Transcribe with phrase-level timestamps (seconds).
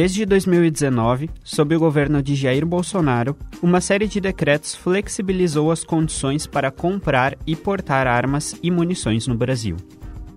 [0.00, 6.46] Desde 2019, sob o governo de Jair Bolsonaro, uma série de decretos flexibilizou as condições
[6.46, 9.76] para comprar e portar armas e munições no Brasil.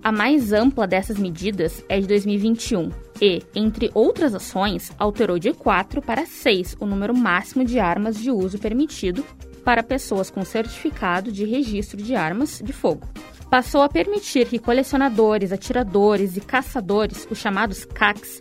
[0.03, 2.89] A mais ampla dessas medidas é de 2021
[3.21, 8.31] e, entre outras ações, alterou de 4 para 6 o número máximo de armas de
[8.31, 9.23] uso permitido
[9.63, 13.07] para pessoas com certificado de registro de armas de fogo.
[13.51, 18.39] Passou a permitir que colecionadores, atiradores e caçadores, os chamados CACs,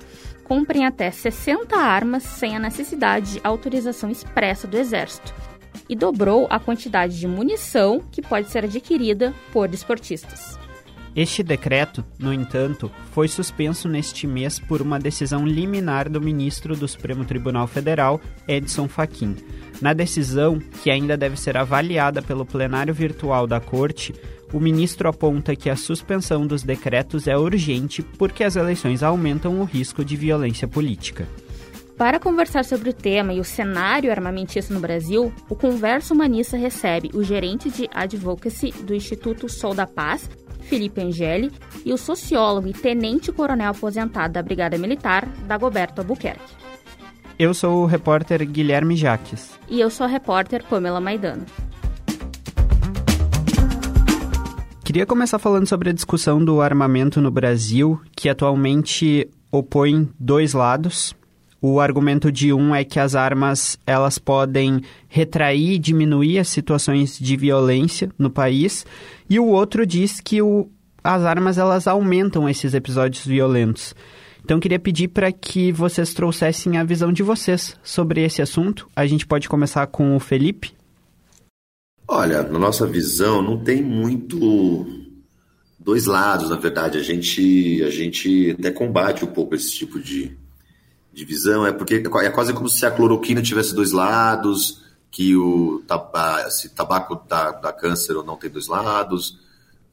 [0.50, 5.32] comprem até 60 armas sem a necessidade de autorização expressa do Exército.
[5.88, 10.58] E dobrou a quantidade de munição que pode ser adquirida por desportistas.
[11.14, 16.88] Este decreto, no entanto, foi suspenso neste mês por uma decisão liminar do ministro do
[16.88, 19.36] Supremo Tribunal Federal, Edson Fachin.
[19.80, 24.14] Na decisão, que ainda deve ser avaliada pelo plenário virtual da Corte,
[24.52, 29.64] o ministro aponta que a suspensão dos decretos é urgente porque as eleições aumentam o
[29.64, 31.28] risco de violência política.
[31.96, 37.10] Para conversar sobre o tema e o cenário armamentista no Brasil, o Converso Humanista recebe
[37.12, 41.52] o gerente de advocacy do Instituto Sol da Paz, Felipe Angeli,
[41.84, 46.54] e o sociólogo e tenente-coronel aposentado da Brigada Militar, Dagoberto Albuquerque.
[47.38, 49.58] Eu sou o repórter Guilherme Jaques.
[49.68, 51.44] E eu sou a repórter Pamela Maidano.
[54.90, 61.14] Queria começar falando sobre a discussão do armamento no Brasil, que atualmente opõe dois lados.
[61.62, 67.16] O argumento de um é que as armas elas podem retrair e diminuir as situações
[67.20, 68.84] de violência no país,
[69.28, 70.68] e o outro diz que o,
[71.04, 73.94] as armas elas aumentam esses episódios violentos.
[74.44, 78.88] Então queria pedir para que vocês trouxessem a visão de vocês sobre esse assunto.
[78.96, 80.79] A gente pode começar com o Felipe.
[82.12, 84.84] Olha, na nossa visão não tem muito
[85.78, 86.98] dois lados, na verdade.
[86.98, 90.36] A gente a gente até combate um pouco esse tipo de
[91.12, 96.50] divisão, é porque é quase como se a cloroquina tivesse dois lados, que o tabaco,
[96.50, 99.38] se tabaco dá, dá câncer ou não tem dois lados.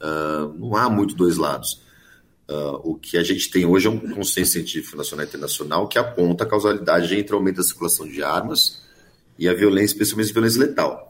[0.01, 1.83] Uh, não há muito dois lados.
[2.49, 5.99] Uh, o que a gente tem hoje é um consenso científico nacional e internacional que
[5.99, 8.81] aponta a causalidade entre o aumento da circulação de armas
[9.37, 11.07] e a violência, especialmente a violência letal.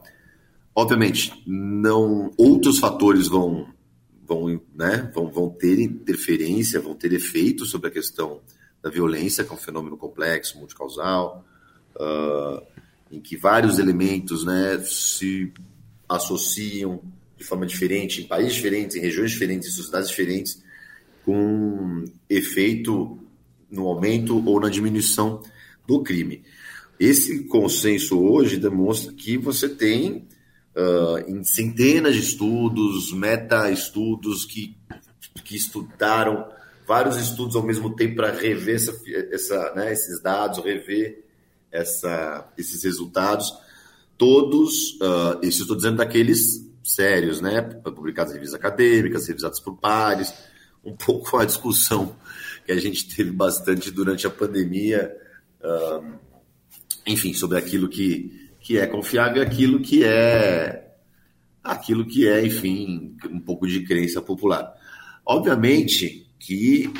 [0.78, 3.66] Obviamente, não outros fatores vão,
[4.24, 8.40] vão, né, vão, vão ter interferência, vão ter efeito sobre a questão
[8.80, 11.44] da violência, que é um fenômeno complexo, multicausal,
[11.96, 12.62] uh,
[13.10, 15.52] em que vários elementos né, se
[16.08, 17.02] associam
[17.36, 20.62] de forma diferente, em países diferentes, em regiões diferentes, em sociedades diferentes,
[21.24, 23.18] com efeito
[23.68, 25.42] no aumento ou na diminuição
[25.88, 26.44] do crime.
[27.00, 30.27] Esse consenso hoje demonstra que você tem
[30.78, 34.76] uh, em centenas de estudos, meta-estudos que,
[35.44, 36.48] que estudaram
[36.86, 38.94] vários estudos ao mesmo tempo para rever essa,
[39.32, 41.24] essa, né, esses dados, rever
[41.70, 43.52] essa, esses resultados.
[44.16, 50.32] Todos, uh, isso estou dizendo daqueles sérios, né, publicados em revistas acadêmicas, revisados por pares,
[50.84, 52.16] um pouco a discussão
[52.64, 55.14] que a gente teve bastante durante a pandemia,
[55.60, 56.18] uh,
[57.06, 60.92] enfim, sobre aquilo que, que é confiável aquilo que é
[61.64, 64.74] aquilo que é, enfim, um pouco de crença popular.
[65.24, 66.92] Obviamente, que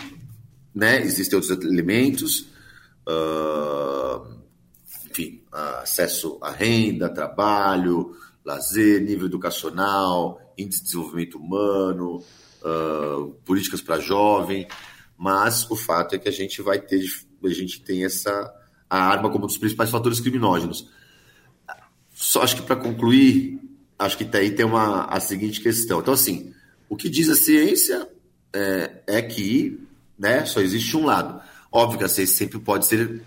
[0.75, 2.49] né, existem outros elementos,
[3.07, 4.35] uh,
[5.11, 12.25] enfim, acesso à renda, trabalho, lazer, nível educacional, índice de desenvolvimento humano,
[12.63, 14.67] uh, políticas para jovem,
[15.19, 17.03] mas o fato é que a gente vai ter,
[17.45, 18.55] a gente tem essa
[18.89, 20.97] a arma como um dos principais fatores criminógenos.
[22.21, 23.61] Só acho que para concluir,
[23.97, 26.01] acho que tá aí tem uma a seguinte questão.
[26.01, 26.53] Então assim,
[26.89, 28.09] o que diz a ciência
[28.53, 29.87] é, é que
[30.19, 31.41] né, só existe um lado.
[31.71, 33.23] Óbvio que a ciência sempre pode ser,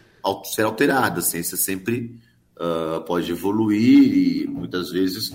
[0.53, 2.19] ser alterada, a ciência sempre
[2.57, 5.31] uh, pode evoluir e muitas vezes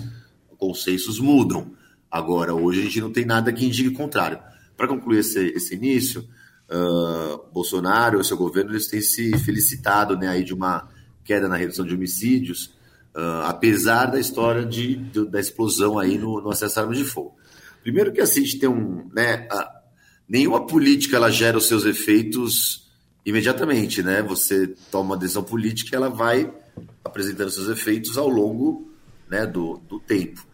[0.59, 1.71] conceitos mudam.
[2.11, 4.37] Agora, hoje a gente não tem nada que indique o contrário.
[4.77, 6.23] Para concluir esse, esse início,
[6.69, 10.87] uh, Bolsonaro e seu governo eles têm se felicitado né, aí de uma
[11.23, 12.76] queda na redução de homicídios,
[13.15, 17.05] uh, apesar da história de, de, da explosão aí no, no acesso a armas de
[17.05, 17.35] fogo.
[17.81, 19.47] Primeiro que assim, a gente tem um, né,
[20.27, 22.87] nenhuma política ela gera os seus efeitos
[23.25, 24.21] imediatamente, né?
[24.21, 26.51] Você toma uma decisão política, ela vai
[27.03, 28.91] apresentando seus efeitos ao longo
[29.29, 30.45] né, do, do tempo.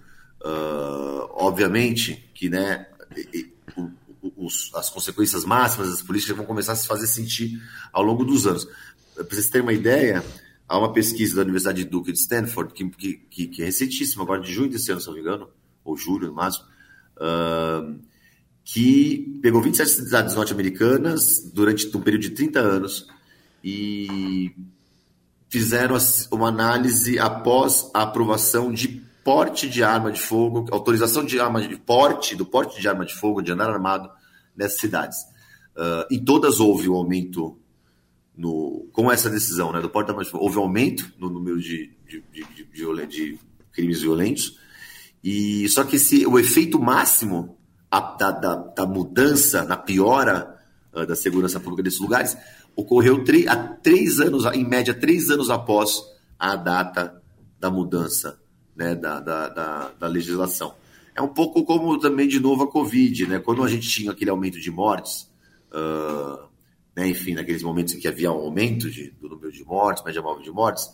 [0.44, 2.86] Uh, obviamente que né,
[4.36, 7.62] os, as consequências máximas das políticas vão começar a se fazer sentir
[7.92, 8.68] ao longo dos anos.
[9.16, 10.24] Para vocês terem uma ideia,
[10.68, 14.42] há uma pesquisa da Universidade de Duke de Stanford, que, que, que é recentíssima, agora
[14.42, 15.50] de junho desse ano, se não me engano,
[15.84, 16.66] ou julho, máximo,
[17.18, 18.00] uh,
[18.64, 23.08] que pegou 27 cidades norte-americanas durante um período de 30 anos
[23.64, 24.52] e
[25.50, 25.98] fizeram
[26.32, 31.78] uma análise após a aprovação de porte de arma de fogo, autorização de arma de
[31.78, 34.10] porte, do porte de arma de fogo, de andar armado
[34.56, 35.18] nessas cidades.
[35.76, 37.58] Uh, em todas houve um aumento
[38.36, 42.46] no, com essa decisão né, do fogo, houve um aumento no número de, de, de,
[42.74, 43.40] de, de
[43.72, 44.58] crimes violentos.
[45.24, 47.58] E só que esse, o efeito máximo
[47.90, 50.60] a, da, da, da, mudança, na piora
[50.92, 52.36] uh, da segurança pública desses lugares,
[52.76, 56.02] ocorreu há três anos, em média, três anos após
[56.38, 57.22] a data
[57.60, 58.40] da mudança
[58.76, 60.74] né, da, da, da, da, legislação.
[61.16, 63.40] É um pouco como também, de novo, a Covid, né?
[63.40, 65.32] Quando a gente tinha aquele aumento de mortes,
[65.72, 66.50] uh,
[66.96, 70.22] né, enfim, naqueles momentos em que havia um aumento de, do número de mortes, média
[70.22, 70.90] móvel de mortes,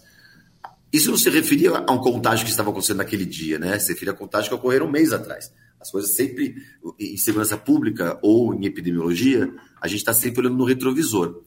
[0.91, 3.77] isso não se referia a um contágio que estava acontecendo naquele dia, né?
[3.77, 5.53] Se referia a contágio que ocorreram um mês atrás.
[5.79, 6.55] As coisas sempre,
[6.99, 11.43] em segurança pública ou em epidemiologia, a gente está sempre olhando no retrovisor.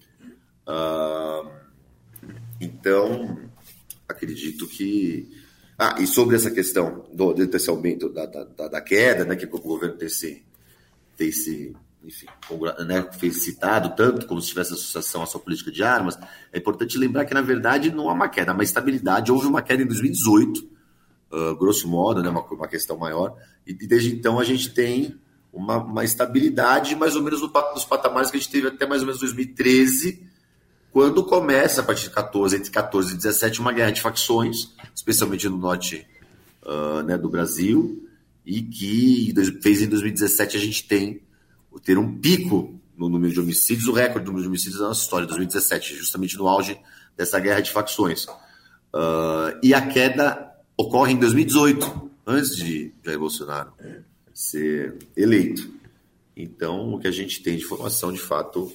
[0.67, 1.51] Uh,
[2.61, 3.39] então,
[4.09, 5.29] acredito que.
[5.77, 9.61] Ah, e sobre essa questão do, desse aumento da, da, da queda, né, que o
[9.61, 10.45] governo tem se,
[11.17, 12.27] tem se enfim,
[12.87, 16.19] né, fez citado tanto como se tivesse associação à sua política de armas,
[16.53, 19.31] é importante lembrar que, na verdade, não há uma queda, há uma estabilidade.
[19.31, 20.69] Houve uma queda em 2018,
[21.33, 25.17] uh, grosso modo, né, uma, uma questão maior, e desde então a gente tem
[25.53, 29.07] uma, uma estabilidade mais ou menos nos patamares que a gente teve até mais ou
[29.07, 30.27] menos 2013,
[30.91, 35.49] quando começa, a partir de 14, entre 14 e 17, uma guerra de facções, especialmente
[35.49, 36.07] no norte
[36.65, 38.07] uh, né, do Brasil,
[38.45, 39.33] e que
[39.63, 41.23] fez em 2017 a gente tem
[41.81, 45.03] ter um pico no número de homicídios, o recorde do número de homicídios da nossa
[45.03, 46.79] história, 2017, justamente no auge
[47.17, 48.25] dessa guerra de facções.
[48.95, 53.73] Uh, e a queda ocorre em 2018, antes de Jair Bolsonaro
[54.35, 55.71] ser eleito.
[56.37, 58.73] Então, o que a gente tem de informação, de fato,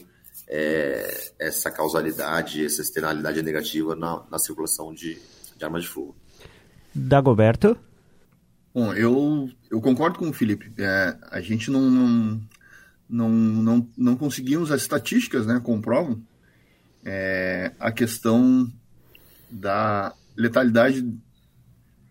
[0.47, 5.17] é, essa causalidade, essa externalidade negativa na, na circulação de,
[5.57, 6.15] de armas de fogo.
[6.93, 7.77] Dagoberto?
[8.73, 10.71] Bom, eu, eu concordo com o Felipe.
[10.77, 12.41] É, a gente não, não,
[13.09, 16.21] não, não, não conseguimos, as estatísticas né, comprovam
[17.05, 18.71] é, a questão
[19.49, 21.07] da letalidade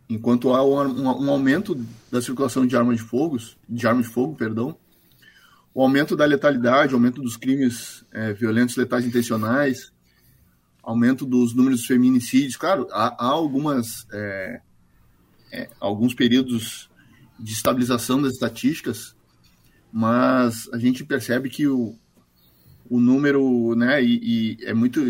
[0.08, 1.74] enquanto há um, um, aumento
[2.10, 3.38] da circulação de armas de fogo,
[3.68, 4.76] de armas de fogo, perdão,
[5.74, 9.92] o aumento da letalidade, aumento dos crimes é, violentos letais intencionais,
[10.82, 12.56] aumento dos números de feminicídios.
[12.56, 14.60] Claro, há, há algumas é,
[15.52, 16.88] é, alguns períodos
[17.38, 19.15] de estabilização das estatísticas,
[19.96, 21.98] mas a gente percebe que o,
[22.86, 25.00] o número, né, e, e, é muito,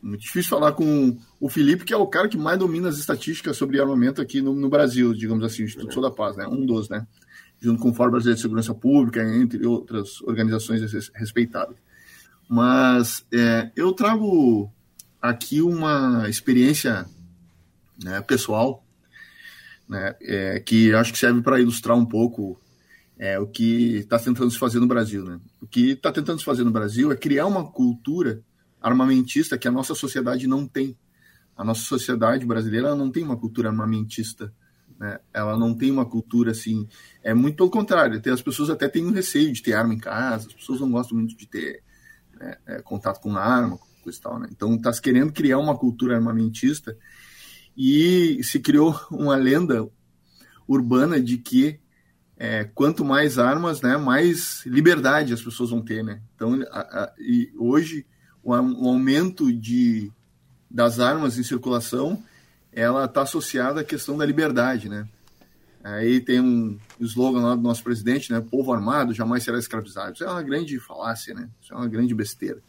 [0.00, 3.56] muito difícil falar com o Felipe, que é o cara que mais domina as estatísticas
[3.56, 6.64] sobre armamento aqui no, no Brasil, digamos assim, o Instituto Sou da Paz, né, um
[6.64, 7.04] dos, né,
[7.58, 11.74] junto com o Fórum Brasileiro de Segurança Pública, entre outras organizações respeitadas.
[12.48, 14.72] Mas é, eu trago
[15.20, 17.06] aqui uma experiência
[18.00, 18.86] né, pessoal,
[19.88, 22.56] né, é, que acho que serve para ilustrar um pouco
[23.18, 25.24] é, o que está tentando se fazer no Brasil.
[25.24, 25.40] Né?
[25.60, 28.42] O que está tentando se fazer no Brasil é criar uma cultura
[28.80, 30.96] armamentista que a nossa sociedade não tem.
[31.56, 34.52] A nossa sociedade brasileira não tem uma cultura armamentista
[34.98, 35.20] né?
[35.32, 36.88] Ela não tem uma cultura assim.
[37.22, 38.20] É muito pelo contrário.
[38.32, 40.48] As pessoas até têm um receio de ter arma em casa.
[40.48, 41.82] As pessoas não gostam muito de ter
[42.38, 44.38] né, é, contato com arma, coisa e tal.
[44.40, 44.48] Né?
[44.50, 46.96] Então está se querendo criar uma cultura armamentista
[47.76, 49.88] e se criou uma lenda
[50.66, 51.78] urbana de que
[52.38, 56.22] é, quanto mais armas, né, mais liberdade as pessoas vão ter, né?
[56.36, 58.06] Então, a, a, e hoje
[58.42, 60.12] o, o aumento de
[60.70, 62.22] das armas em circulação
[62.72, 65.08] ela está associada à questão da liberdade, né?
[65.82, 68.40] Aí tem um slogan lá do nosso presidente, né?
[68.40, 70.12] Povo armado jamais será escravizado.
[70.12, 71.48] Isso é uma grande falácia, né?
[71.60, 72.62] Isso é uma grande besteira.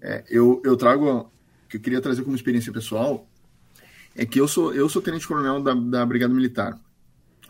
[0.00, 1.30] É, eu, eu trago,
[1.68, 3.28] que eu queria trazer como experiência pessoal,
[4.16, 6.78] é que eu sou, eu sou tenente-coronel da, da Brigada Militar,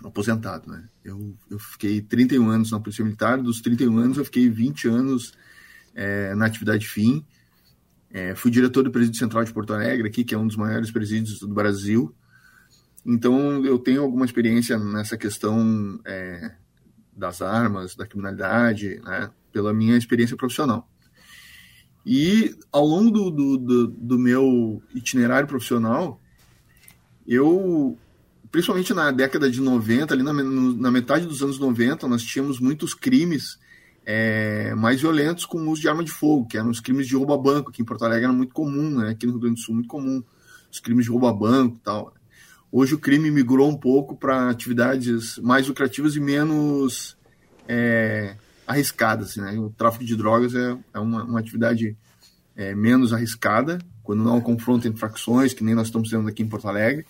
[0.04, 0.88] aposentado, né?
[1.04, 5.32] Eu, eu fiquei 31 anos na Polícia Militar, dos 31 anos eu fiquei 20 anos
[5.94, 7.24] é, na atividade fim,
[8.10, 10.90] é, fui diretor do Presídio Central de Porto Alegre, aqui, que é um dos maiores
[10.90, 12.14] presídios do Brasil.
[13.04, 16.54] Então, eu tenho alguma experiência nessa questão é,
[17.16, 20.88] das armas, da criminalidade, né, pela minha experiência profissional.
[22.04, 26.20] E, ao longo do, do, do, do meu itinerário profissional,
[27.26, 27.96] eu,
[28.52, 32.92] principalmente na década de 90, ali na, na metade dos anos 90, nós tínhamos muitos
[32.92, 33.58] crimes
[34.04, 37.16] é, mais violentos com o uso de arma de fogo, que eram os crimes de
[37.16, 39.10] roubo a banco, que em Porto Alegre era muito comum, né?
[39.10, 40.22] aqui no Rio Grande do Sul muito comum,
[40.70, 42.14] os crimes de roubo a banco e tal.
[42.70, 47.16] Hoje o crime migrou um pouco para atividades mais lucrativas e menos
[47.66, 49.36] é, arriscadas.
[49.36, 49.58] Né?
[49.58, 51.96] O tráfico de drogas é, é uma, uma, atividade
[52.54, 56.28] é, menos arriscada, quando não há um confronto entre facções, que nem nós estamos tendo
[56.28, 57.06] aqui em Porto Alegre,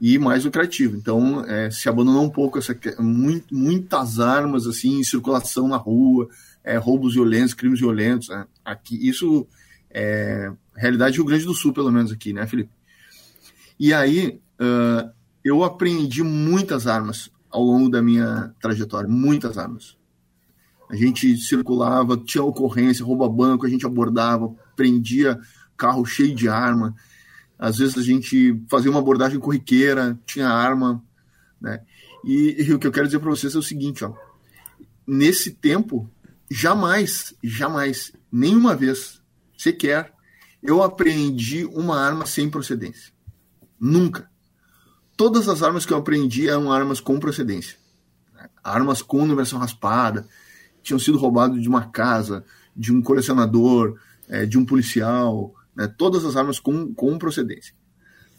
[0.00, 0.96] e mais lucrativo.
[0.96, 6.28] Então, é, se abandonou um pouco essa, muito, muitas armas assim em circulação na rua,
[6.64, 8.28] é, roubos violentos, crimes violentos.
[8.28, 8.46] Né?
[8.64, 9.46] Aqui, isso
[9.90, 12.70] é realidade Rio Grande do Sul, pelo menos aqui, né, Felipe?
[13.78, 15.10] E aí, uh,
[15.44, 19.96] eu aprendi muitas armas ao longo da minha trajetória, muitas armas.
[20.88, 25.38] A gente circulava, tinha ocorrência, rouba banco, a gente abordava, prendia
[25.76, 26.94] carro cheio de arma.
[27.60, 31.04] Às vezes a gente fazia uma abordagem corriqueira, tinha arma,
[31.60, 31.82] né?
[32.24, 34.14] E, e o que eu quero dizer para vocês é o seguinte, ó.
[35.06, 36.10] Nesse tempo,
[36.50, 39.20] jamais, jamais, nenhuma vez,
[39.58, 40.10] sequer,
[40.62, 43.12] eu aprendi uma arma sem procedência.
[43.78, 44.30] Nunca.
[45.14, 47.76] Todas as armas que eu aprendi eram armas com procedência.
[48.64, 50.26] Armas com numeração raspada,
[50.82, 52.42] tinham sido roubados de uma casa,
[52.74, 53.98] de um colecionador,
[54.28, 57.74] é, de um policial, né, todas as armas com, com procedência.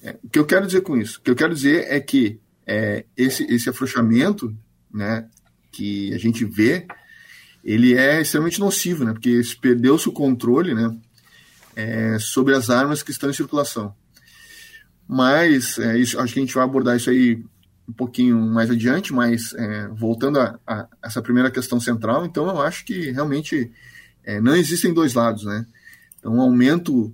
[0.04, 1.18] É, o que eu quero dizer com isso?
[1.18, 4.56] O que eu quero dizer é que é, esse, esse afrouxamento
[4.94, 5.28] né,
[5.72, 6.86] que a gente vê,
[7.64, 10.96] ele é extremamente nocivo, né, porque perdeu-se o controle né,
[11.76, 13.96] é, sobre as armas que estão em circulação.
[15.08, 17.44] Mas é, isso, acho que a gente vai abordar isso aí
[17.90, 22.62] um pouquinho mais adiante, mas é, voltando a, a, essa primeira questão central, então eu
[22.62, 23.72] acho que realmente
[24.24, 25.66] é, não existem dois lados, né?
[26.22, 27.14] Então, o aumento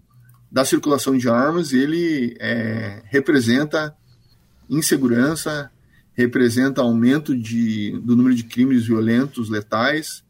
[0.57, 3.95] da circulação de armas, ele é, representa
[4.67, 5.69] insegurança,
[6.15, 10.23] representa aumento de, do número de crimes violentos, letais,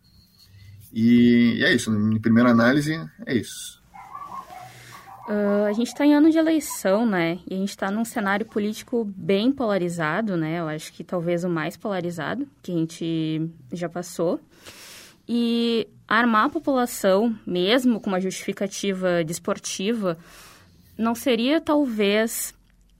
[0.93, 2.93] e é isso, em primeira análise,
[3.25, 3.81] é isso.
[5.29, 7.39] Uh, a gente está em ano de eleição, né?
[7.49, 10.59] E a gente está num cenário político bem polarizado, né?
[10.59, 14.41] Eu acho que talvez o mais polarizado que a gente já passou.
[15.25, 20.17] E armar a população, mesmo com uma justificativa desportiva,
[20.97, 22.53] não seria talvez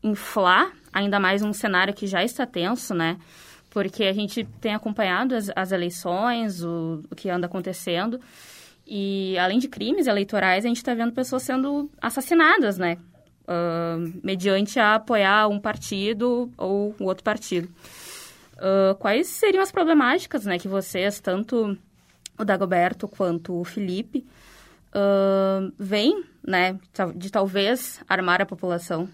[0.04, 3.18] inflar ainda mais um cenário que já está tenso, né?
[3.70, 8.20] Porque a gente tem acompanhado as, as eleições, o, o que anda acontecendo.
[8.86, 12.98] E além de crimes eleitorais, a gente está vendo pessoas sendo assassinadas, né?
[13.44, 17.70] Uh, mediante a apoiar um partido ou o outro partido.
[18.56, 21.78] Uh, quais seriam as problemáticas né, que vocês, tanto
[22.38, 24.25] o Dagoberto quanto o Felipe,
[24.94, 26.79] uh, veem né,
[27.15, 29.10] de talvez armar a população?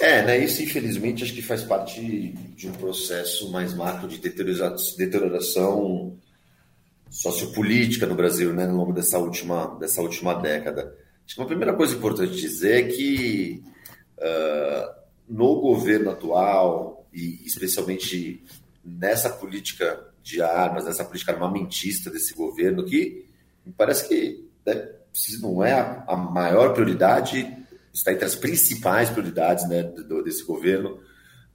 [0.00, 6.16] É, né, isso infelizmente acho que faz parte de um processo mais macro de deterioração
[7.10, 10.94] sociopolítica no Brasil, né, ao longo dessa última, dessa última década.
[11.26, 13.62] Acho que uma primeira coisa importante dizer é que
[14.18, 14.98] uh,
[15.28, 18.42] no governo atual, e especialmente
[18.84, 23.24] nessa política de armas, nessa política armamentista desse governo, que
[23.64, 24.88] me parece que né,
[25.40, 27.56] não é a, a, maior prioridade,
[27.92, 31.00] está entre as principais prioridades né, do, desse governo,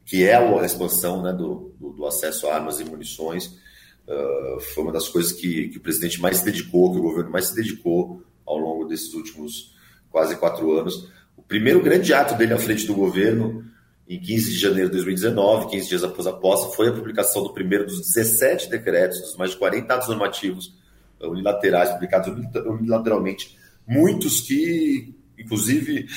[0.04, 3.60] que é a expansão né, do, do, do acesso a armas e munições.
[4.08, 7.30] Uh, foi uma das coisas que, que, o presidente mais se dedicou, que o governo
[7.30, 9.76] mais se dedicou ao longo desses últimos
[10.10, 11.10] quase quatro anos.
[11.38, 13.64] O primeiro grande ato dele à frente do governo,
[14.08, 17.54] em 15 de janeiro de 2019, 15 dias após a posse, foi a publicação do
[17.54, 20.74] primeiro dos 17 decretos, dos mais de 40 atos normativos
[21.22, 22.30] unilaterais publicados
[22.66, 23.58] unilateralmente,
[23.88, 26.08] muitos que, inclusive,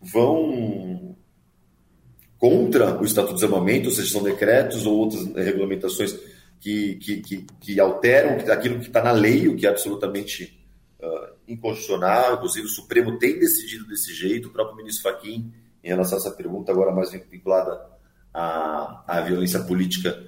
[0.00, 1.16] vão
[2.38, 6.14] contra o Estatuto de Desarmamento, ou seja, são decretos ou outras regulamentações
[6.60, 10.58] que, que, que, que alteram aquilo que está na lei, o que é absolutamente
[11.00, 12.34] uh, inconstitucional.
[12.34, 14.48] Inclusive, o Supremo tem decidido desse jeito.
[14.48, 15.52] O próprio ministro Fachin,
[15.84, 17.78] em relação a essa pergunta, agora mais vinculada
[18.32, 20.18] à, à violência política,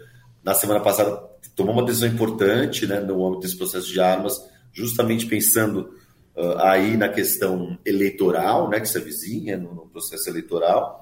[0.45, 1.11] na semana passada
[1.57, 4.39] tomou uma decisão importante né, no âmbito desse processo de armas,
[4.73, 5.95] justamente pensando
[6.37, 11.01] uh, aí na questão eleitoral, né, que se avizinha no, no processo eleitoral.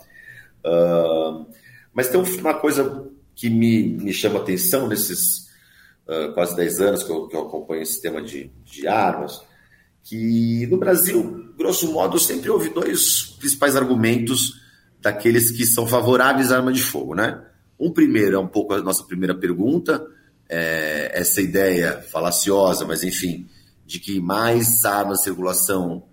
[0.64, 1.46] Uh,
[1.92, 5.49] mas tem uma coisa que me, me chama atenção nesses
[6.06, 9.42] uh, quase 10 anos que eu, que eu acompanho esse tema de, de armas,
[10.04, 14.61] que no Brasil, grosso modo, sempre houve dois principais argumentos
[15.00, 17.42] daqueles que são favoráveis à arma de fogo, né?
[17.80, 20.06] Um primeiro é um pouco a nossa primeira pergunta,
[20.49, 23.49] é, essa ideia falaciosa, mas enfim,
[23.87, 26.04] de que mais armas circulação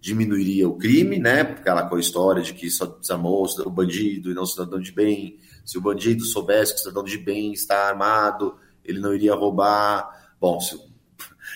[0.00, 1.40] diminuiria o crime, né?
[1.40, 4.92] Aquela com a história de que só desarmou o bandido e não o cidadão de
[4.92, 5.38] bem.
[5.64, 8.54] Se o bandido soubesse que o cidadão de bem está armado,
[8.84, 10.08] ele não iria roubar.
[10.40, 10.78] Bom, se,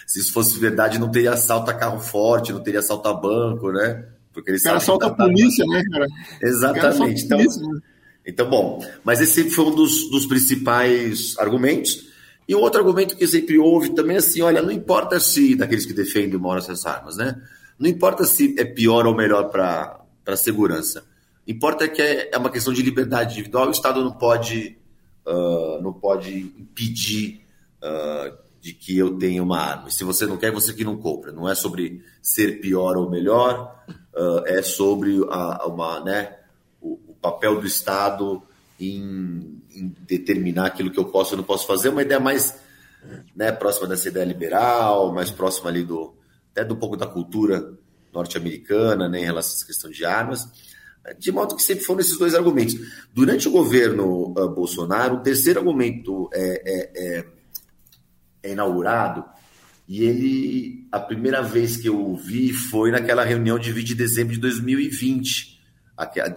[0.06, 3.70] se isso fosse verdade, não teria assalto a carro forte, não teria assalto a banco,
[3.72, 4.04] né?
[4.32, 6.06] Porque ele cara assalta a polícia, né, cara?
[6.42, 7.24] Exatamente.
[7.24, 7.80] Então, polícia, né?
[8.26, 12.12] então, bom, mas esse foi um dos, dos principais argumentos.
[12.46, 15.86] E um outro argumento que sempre houve também é assim, olha, não importa se daqueles
[15.86, 17.40] que defendem o maior acesso às armas, né?
[17.78, 21.04] Não importa se é pior ou melhor para a segurança.
[21.46, 23.68] Importa que é, é uma questão de liberdade individual.
[23.68, 24.78] O Estado não pode,
[25.26, 27.42] uh, não pode impedir
[27.82, 29.88] uh, de que eu tenha uma arma.
[29.88, 31.30] E se você não quer, você que não compra.
[31.30, 33.84] Não é sobre ser pior ou melhor,
[34.16, 36.38] uh, é sobre a, uma, né,
[36.80, 38.42] o, o, papel do Estado
[38.80, 41.90] em, em, determinar aquilo que eu posso e não posso fazer.
[41.90, 42.58] Uma ideia mais
[43.36, 46.14] né, próxima dessa ideia liberal, mais próxima ali do
[46.50, 47.70] até do pouco da cultura
[48.14, 50.48] norte-americana né, em relação a essa questão de armas.
[51.18, 52.76] De modo que sempre foram esses dois argumentos.
[53.12, 57.24] Durante o governo uh, Bolsonaro, o terceiro argumento é, é, é
[58.44, 59.24] é inaugurado.
[59.88, 64.34] E ele, a primeira vez que eu vi foi naquela reunião de 20 de dezembro
[64.34, 65.60] de 2020,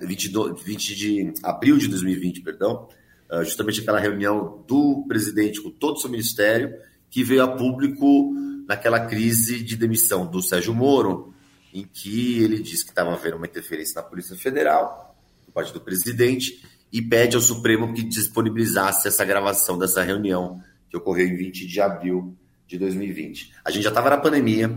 [0.02, 2.90] 20, 20 de abril de 2020, perdão,
[3.30, 6.74] ah, justamente aquela reunião do presidente com todo o seu ministério,
[7.10, 8.34] que veio a público
[8.68, 11.34] naquela crise de demissão do Sérgio Moro,
[11.74, 15.80] em que ele disse que estava havendo uma interferência na Polícia Federal, por parte do
[15.80, 16.62] presidente,
[16.92, 21.82] e pede ao Supremo que disponibilizasse essa gravação dessa reunião que ocorreu em 20 de
[21.82, 23.54] abril de 2020.
[23.64, 24.70] A gente já estava na pandemia,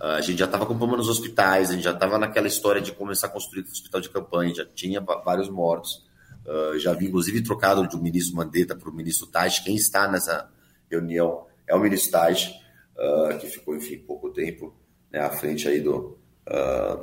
[0.00, 2.92] a gente já estava com problema nos hospitais, a gente já estava naquela história de
[2.92, 6.04] começar a construir o hospital de campanha, já tinha vários mortos.
[6.46, 9.64] Uh, já vi, inclusive, trocado do ministro Mandetta para o ministro Taj.
[9.64, 10.48] Quem está nessa
[10.88, 12.54] reunião é o ministro Taj,
[12.96, 14.72] uh, que ficou, enfim, pouco tempo
[15.10, 16.16] né, à frente aí do,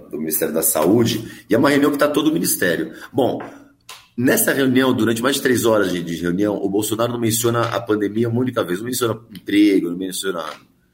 [0.09, 1.45] do Ministério da Saúde.
[1.49, 2.93] E é uma reunião que está todo o ministério.
[3.11, 3.41] Bom,
[4.15, 7.81] Nessa reunião, durante mais de três horas de, de, reunião, o Bolsonaro não menciona a
[7.81, 8.79] pandemia uma única vez.
[8.79, 10.45] Não menciona emprego, não menciona,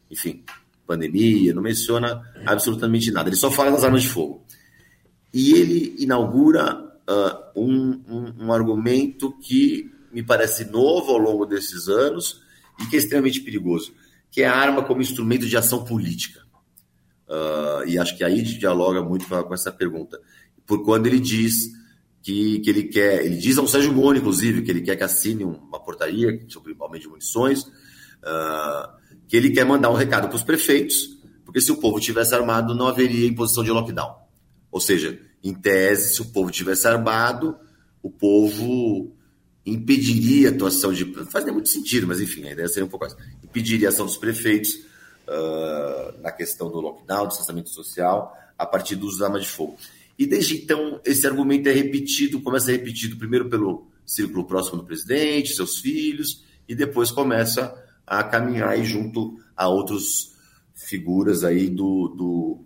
[0.09, 0.43] enfim,
[0.87, 3.29] pandemia, não menciona absolutamente nada.
[3.29, 4.45] Ele só fala das armas de fogo.
[5.33, 11.87] E ele inaugura uh, um, um, um argumento que me parece novo ao longo desses
[11.87, 12.41] anos
[12.79, 13.93] e que é extremamente perigoso,
[14.31, 16.41] que é a arma como instrumento de ação política.
[17.27, 20.19] Uh, e acho que aí dialoga muito com, essa pergunta.
[20.65, 21.71] Por quando ele diz
[22.21, 25.43] que, que ele quer, ele diz ao Sérgio Moro, inclusive, que ele quer que assine
[25.43, 28.89] uma portaria sobre aumento de munições, uh,
[29.27, 32.75] que ele quer mandar um recado para os prefeitos, porque se o povo tivesse armado,
[32.75, 34.15] não haveria imposição de lockdown.
[34.71, 37.55] Ou seja, em tese, se o povo tivesse armado,
[38.03, 39.15] o povo
[39.65, 41.05] impediria a atuação de.
[41.05, 43.17] Não faz nem muito sentido, mas enfim, a ideia seria um pouco essa.
[43.43, 44.75] Impediria a ação dos prefeitos
[45.27, 49.47] uh, na questão do lockdown, do distanciamento social, a partir do uso da arma de
[49.47, 49.77] fogo.
[50.19, 54.83] E desde então, esse argumento é repetido, começa a repetido primeiro pelo círculo próximo do
[54.83, 57.73] presidente, seus filhos, e depois começa
[58.05, 60.35] a caminhar aí junto a outras
[60.75, 62.65] figuras aí do, do,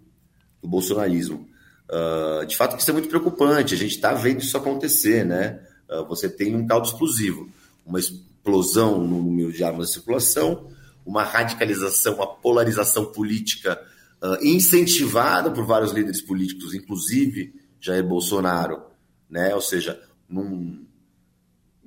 [0.64, 1.48] do bolsonarismo.
[1.88, 5.62] Uh, de fato, isso é muito preocupante, a gente está vendo isso acontecer, né?
[5.88, 7.48] Uh, você tem um caldo explosivo,
[7.86, 10.72] uma explosão no número de armas de circulação,
[11.06, 13.80] uma radicalização, uma polarização política
[14.24, 18.82] uh, incentivada por vários líderes políticos, inclusive Jair Bolsonaro,
[19.30, 19.54] né?
[19.54, 20.86] ou seja, num,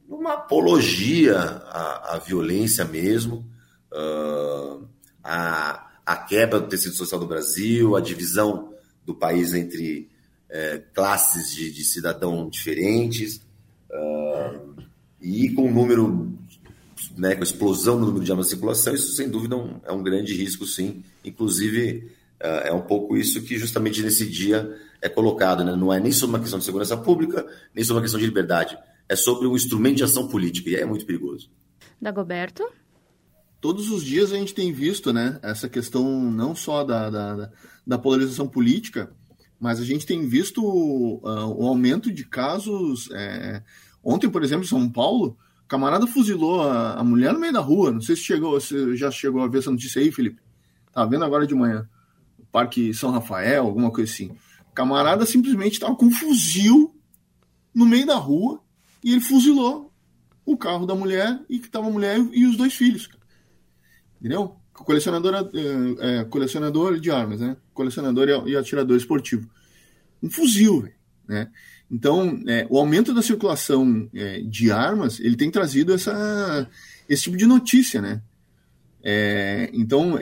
[0.07, 3.49] numa apologia à, à violência mesmo,
[3.92, 4.87] uh,
[5.25, 10.11] à, à quebra do tecido social do Brasil, a divisão do país entre
[10.49, 13.40] é, classes de, de cidadãos diferentes,
[13.90, 14.83] uh,
[15.20, 16.33] e com o número,
[17.16, 19.81] né, com a explosão do número de armas de circulação, isso sem dúvida é um,
[19.87, 21.03] é um grande risco, sim.
[21.25, 25.75] Inclusive, é, é um pouco isso que justamente nesse dia é colocado, né?
[25.75, 28.77] não é nem sobre uma questão de segurança pública, nem sobre uma questão de liberdade,
[29.09, 31.51] é sobre um instrumento de ação política, e é muito perigoso.
[32.01, 32.64] Dagoberto?
[33.61, 37.51] Todos os dias a gente tem visto né, essa questão não só da, da,
[37.87, 39.11] da polarização política,
[39.59, 43.09] mas a gente tem visto uh, o aumento de casos.
[43.12, 43.62] É...
[44.05, 47.61] Ontem, por exemplo, em São Paulo, o camarada fuzilou a, a, mulher no meio da
[47.61, 47.90] rua.
[47.90, 50.40] Não sei se chegou, se já chegou a ver essa notícia aí, Felipe.
[50.92, 51.88] Tá vendo agora de manhã.
[52.56, 54.30] Parque São Rafael, alguma coisa assim.
[54.70, 56.98] O camarada simplesmente estava com um fuzil
[57.74, 58.62] no meio da rua
[59.04, 59.92] e ele fuzilou
[60.42, 63.10] o carro da mulher e que estava a mulher e os dois filhos.
[64.18, 64.56] Entendeu?
[64.72, 67.58] Colecionador, é, é, colecionador de armas, né?
[67.74, 69.50] Colecionador e atirador esportivo.
[70.22, 70.88] Um fuzil,
[71.28, 71.50] né?
[71.90, 76.66] Então, é, o aumento da circulação é, de armas, ele tem trazido essa,
[77.06, 78.22] esse tipo de notícia, né?
[79.02, 80.16] É, então,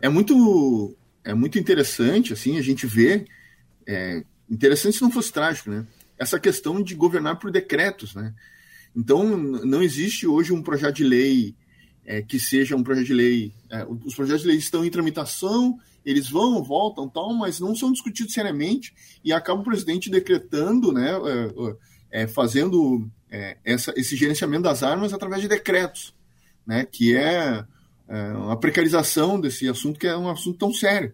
[0.00, 3.24] é, muito é muito interessante assim a gente vê
[3.86, 5.86] é, interessante se não fosse trágico né?
[6.18, 8.34] Essa questão de governar por decretos né?
[8.94, 11.54] Então não existe hoje um projeto de lei
[12.04, 15.78] é, que seja um projeto de lei é, os projetos de lei estão em tramitação
[16.04, 18.92] eles vão voltam tal mas não são discutidos seriamente
[19.24, 21.10] e acaba o presidente decretando né
[22.10, 26.14] é, é, fazendo é, essa, esse gerenciamento das armas através de decretos
[26.66, 26.86] né?
[26.90, 27.64] Que é
[28.08, 31.12] é, uma precarização desse assunto que é um assunto tão sério.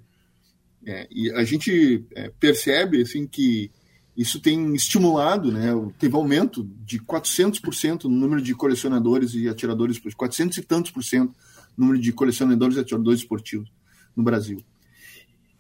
[0.87, 3.71] É, e a gente é, percebe assim que
[4.17, 10.59] isso tem estimulado, né, teve aumento de 400% no número de colecionadores e atiradores, 400
[10.59, 11.33] e tantos por cento
[11.77, 13.71] no número de colecionadores e atiradores esportivos
[14.17, 14.61] no Brasil.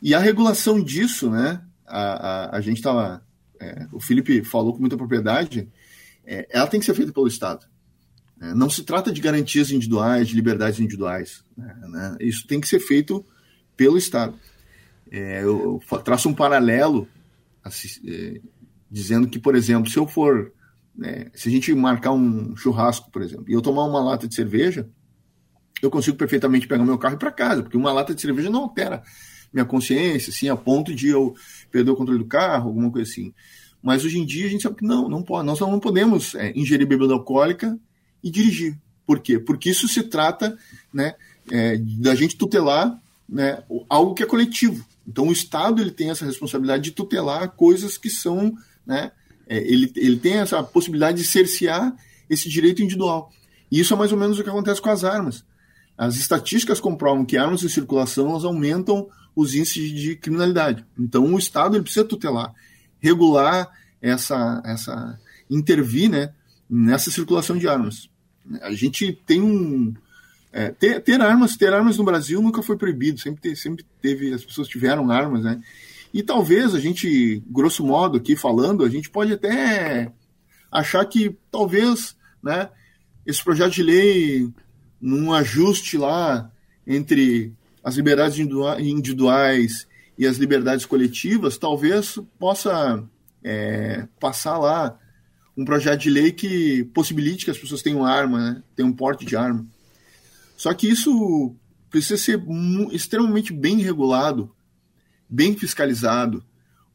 [0.02, 3.24] E a regulação disso, né, a, a, a gente estava,
[3.60, 5.68] é, o Felipe falou com muita propriedade,
[6.26, 7.64] é, ela tem que ser feita pelo Estado.
[8.40, 8.54] Né?
[8.54, 11.44] Não se trata de garantias individuais, de liberdades individuais.
[11.56, 12.16] Né?
[12.20, 13.24] isso tem que ser feito
[13.76, 14.34] pelo Estado.
[15.10, 17.08] É, eu, traço um paralelo
[18.06, 18.40] é,
[18.90, 20.52] dizendo que, por exemplo, se eu for,
[20.94, 24.34] né, se a gente marcar um churrasco, por exemplo, e eu tomar uma lata de
[24.34, 24.88] cerveja,
[25.80, 28.50] eu consigo perfeitamente pegar meu carro e ir para casa, porque uma lata de cerveja
[28.50, 29.02] não altera
[29.52, 31.34] minha consciência, assim, a ponto de eu
[31.70, 33.32] perder o controle do carro, alguma coisa assim.
[33.82, 36.52] Mas hoje em dia a gente sabe que não, não pode, nós não podemos é,
[36.54, 37.78] ingerir bebida alcoólica
[38.22, 38.76] e dirigir.
[39.06, 39.38] Por quê?
[39.38, 40.56] Porque isso se trata
[40.92, 41.14] né,
[41.50, 44.84] é, da gente tutelar né, algo que é coletivo.
[45.06, 48.54] Então o Estado ele tem essa responsabilidade de tutelar coisas que são,
[48.86, 49.10] né,
[49.46, 51.96] é, ele, ele tem essa possibilidade de cercear
[52.28, 53.32] esse direito individual.
[53.70, 55.44] E isso é mais ou menos o que acontece com as armas.
[55.96, 60.84] As estatísticas comprovam que armas em circulação elas aumentam os índices de criminalidade.
[60.98, 62.52] Então o Estado ele precisa tutelar,
[63.00, 63.68] regular
[64.00, 65.18] essa, essa
[65.50, 66.32] intervir, né,
[66.68, 68.08] nessa circulação de armas.
[68.62, 69.94] A gente tem um,
[70.52, 74.44] é, ter, ter, armas, ter armas no Brasil nunca foi proibido, sempre, sempre teve, as
[74.44, 75.60] pessoas tiveram armas, né?
[76.12, 80.10] E talvez a gente, grosso modo aqui falando, a gente pode até
[80.72, 82.70] achar que talvez, né,
[83.26, 84.50] esse projeto de lei,
[85.00, 86.50] num ajuste lá
[86.86, 87.52] entre
[87.84, 93.04] as liberdades individuais e as liberdades coletivas, talvez possa
[93.44, 94.98] é, passar lá
[95.58, 99.34] um projeto de lei que possibilite que as pessoas tenham arma, né, tenham porte de
[99.34, 99.66] arma.
[100.56, 101.52] Só que isso
[101.90, 102.40] precisa ser
[102.92, 104.54] extremamente bem regulado,
[105.28, 106.44] bem fiscalizado.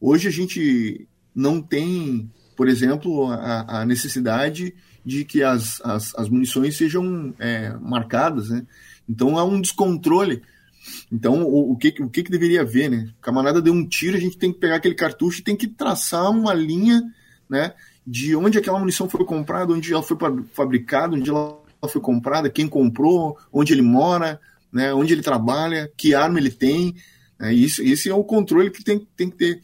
[0.00, 4.74] Hoje a gente não tem, por exemplo, a, a necessidade
[5.04, 8.66] de que as, as, as munições sejam é, marcadas, né?
[9.06, 10.42] Então há um descontrole.
[11.12, 13.10] Então, o, o, que, o que, que deveria haver, né?
[13.18, 15.68] O camarada deu um tiro, a gente tem que pegar aquele cartucho e tem que
[15.68, 17.02] traçar uma linha,
[17.48, 17.74] né?
[18.06, 20.16] De onde aquela munição foi comprada, onde ela foi
[20.52, 24.40] fabricada, onde ela foi comprada, quem comprou, onde ele mora,
[24.72, 26.94] né, onde ele trabalha, que arma ele tem.
[27.38, 29.60] Né, isso, esse é o controle que tem, tem que ter.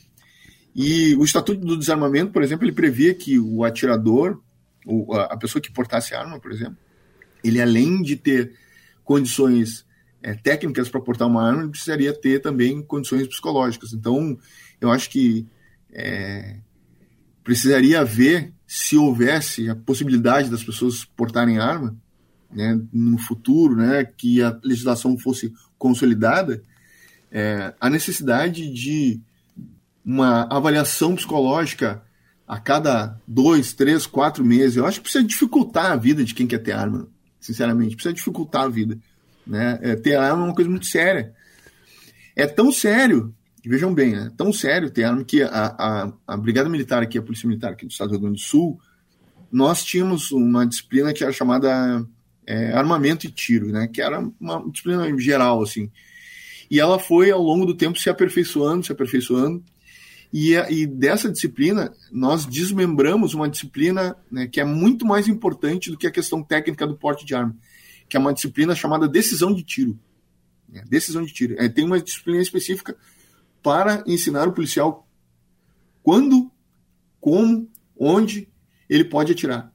[0.74, 4.40] E o Estatuto do Desarmamento, por exemplo, ele previa que o atirador,
[4.86, 6.78] ou a pessoa que portasse arma, por exemplo,
[7.42, 8.54] ele além de ter
[9.04, 9.84] condições
[10.22, 13.92] é, técnicas para portar uma arma, ele precisaria ter também condições psicológicas.
[13.92, 14.38] Então,
[14.80, 15.46] eu acho que
[15.92, 16.58] é,
[17.50, 21.96] precisaria haver, se houvesse a possibilidade das pessoas portarem arma,
[22.48, 26.62] né, no futuro, né, que a legislação fosse consolidada,
[27.28, 29.20] é, a necessidade de
[30.04, 32.00] uma avaliação psicológica
[32.46, 36.46] a cada dois, três, quatro meses, eu acho que precisa dificultar a vida de quem
[36.46, 37.08] quer ter arma,
[37.40, 38.96] sinceramente, precisa dificultar a vida.
[39.44, 39.76] Né?
[39.82, 41.34] É, ter arma é uma coisa muito séria.
[42.36, 43.34] É tão sério,
[43.68, 47.22] vejam bem, é tão sério ter arma que a, a, a Brigada Militar aqui, a
[47.22, 48.80] Polícia Militar aqui do Estado do Rio Grande do Sul,
[49.50, 52.06] nós tínhamos uma disciplina que era chamada
[52.46, 53.88] é, armamento e tiro, né?
[53.88, 55.90] Que era uma disciplina geral, assim.
[56.70, 59.62] E ela foi, ao longo do tempo, se aperfeiçoando, se aperfeiçoando.
[60.32, 65.98] E, e dessa disciplina, nós desmembramos uma disciplina né, que é muito mais importante do
[65.98, 67.56] que a questão técnica do porte de arma,
[68.08, 69.98] que é uma disciplina chamada decisão de tiro.
[70.72, 71.56] É, decisão de tiro.
[71.58, 72.96] É, tem uma disciplina específica
[73.62, 75.06] para ensinar o policial
[76.02, 76.50] quando,
[77.20, 77.68] como,
[77.98, 78.48] onde
[78.88, 79.72] ele pode atirar.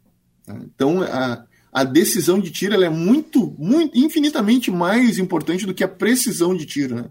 [0.47, 5.87] Então, a, a decisão de tiro é muito, muito, infinitamente mais importante do que a
[5.87, 6.95] precisão de tiro.
[6.95, 7.05] Né?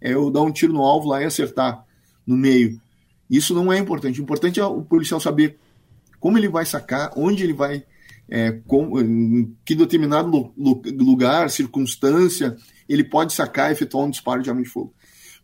[0.00, 1.84] É eu dar um tiro no alvo lá e acertar
[2.26, 2.80] no meio.
[3.28, 4.20] Isso não é importante.
[4.20, 5.58] O importante é o policial saber
[6.18, 7.84] como ele vai sacar, onde ele vai,
[8.28, 12.56] é, com, em que determinado lugar, circunstância,
[12.88, 14.94] ele pode sacar e efetuar um disparo de arma de fogo.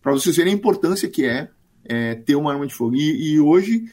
[0.03, 1.49] Para vocês verem a importância que é,
[1.85, 2.97] é ter uma arma de fogo.
[2.97, 3.85] E, e hoje,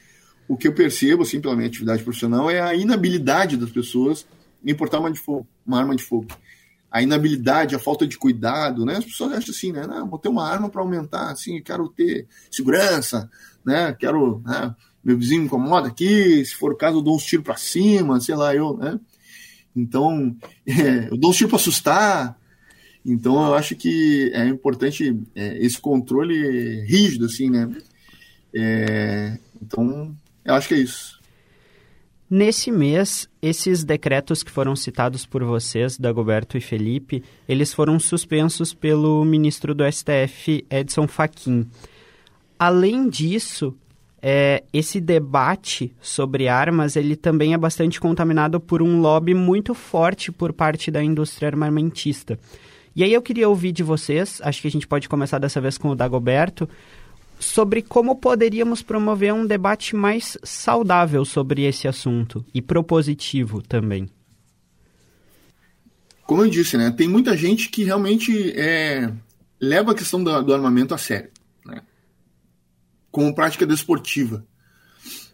[0.48, 4.26] o que eu percebo, assim, pela minha atividade profissional, é a inabilidade das pessoas
[4.66, 6.28] importar uma, de fogo, uma arma de fogo.
[6.92, 8.98] A inabilidade, a falta de cuidado, né?
[8.98, 9.86] As pessoas acham assim, né?
[9.86, 13.30] Não, vou ter uma arma para aumentar, assim, quero ter segurança,
[13.64, 13.94] né?
[13.94, 14.76] Quero, né?
[15.04, 18.20] meu vizinho me incomoda aqui, se for o caso eu dou uns tiros para cima,
[18.20, 19.00] sei lá, eu, né?
[19.76, 22.39] Então, é, eu dou uns tiros para assustar.
[23.06, 27.70] Então, eu acho que é importante é, esse controle rígido, assim, né?
[28.54, 31.20] É, então, eu acho que é isso.
[32.30, 38.72] Nesse mês, esses decretos que foram citados por vocês, Dagoberto e Felipe, eles foram suspensos
[38.72, 41.66] pelo ministro do STF, Edson Fachin.
[42.60, 43.76] Além disso,
[44.22, 50.32] é, esse debate sobre armas, ele também é bastante contaminado por um lobby muito forte
[50.32, 52.38] por parte da indústria armamentista.
[53.00, 55.78] E aí eu queria ouvir de vocês, acho que a gente pode começar dessa vez
[55.78, 56.68] com o Dagoberto,
[57.40, 64.10] sobre como poderíamos promover um debate mais saudável sobre esse assunto e propositivo também.
[66.26, 69.10] Como eu disse, né, tem muita gente que realmente é,
[69.62, 71.32] leva a questão do, do armamento a sério,
[71.66, 71.82] né,
[73.10, 74.46] como prática desportiva.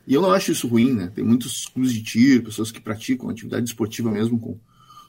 [0.06, 1.12] E eu não acho isso ruim, né?
[1.16, 4.60] Tem muitos clubes de tiro, pessoas que praticam atividade esportiva mesmo com,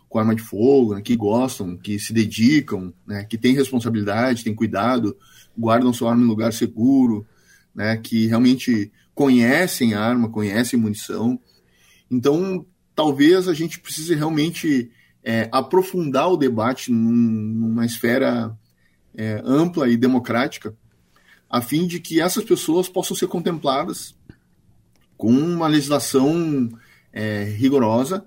[0.09, 4.55] com arma de fogo, né, que gostam, que se dedicam, né, que têm responsabilidade, têm
[4.55, 5.17] cuidado,
[5.57, 7.27] guardam sua arma em lugar seguro,
[7.75, 11.39] né, que realmente conhecem arma, conhecem munição.
[12.11, 12.65] Então,
[12.95, 14.91] talvez a gente precise realmente
[15.25, 18.57] é, aprofundar o debate num, numa esfera
[19.17, 20.75] é, ampla e democrática,
[21.49, 24.15] a fim de que essas pessoas possam ser contempladas
[25.17, 26.69] com uma legislação
[27.13, 28.25] é, rigorosa,